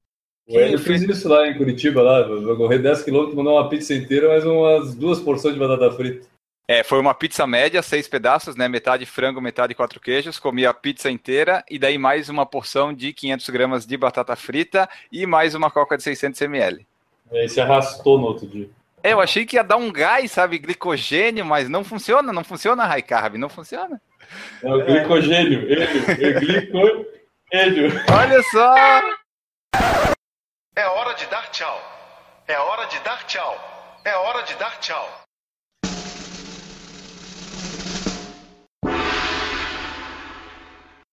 [0.47, 3.93] O Hélio fez isso lá em Curitiba, lá, vai correr 10 km, mandou uma pizza
[3.93, 6.27] inteira, mais umas duas porções de batata frita.
[6.67, 8.67] É, foi uma pizza média, seis pedaços, né?
[8.67, 10.37] Metade frango, metade quatro queijos.
[10.37, 14.87] Comi a pizza inteira e daí mais uma porção de 500 gramas de batata frita
[15.11, 16.85] e mais uma coca de 600 ml.
[17.31, 18.69] E aí se arrastou no outro dia.
[19.01, 20.59] É, eu achei que ia dar um gás, sabe?
[20.59, 23.99] Glicogênio, mas não funciona, não funciona high carb, não funciona.
[24.61, 27.09] É o glicogênio, ele, é
[27.49, 27.91] glicogênio.
[28.11, 28.75] Olha só!
[30.75, 31.81] É hora de dar tchau.
[32.47, 33.57] É hora de dar tchau.
[34.05, 35.28] É hora de dar tchau.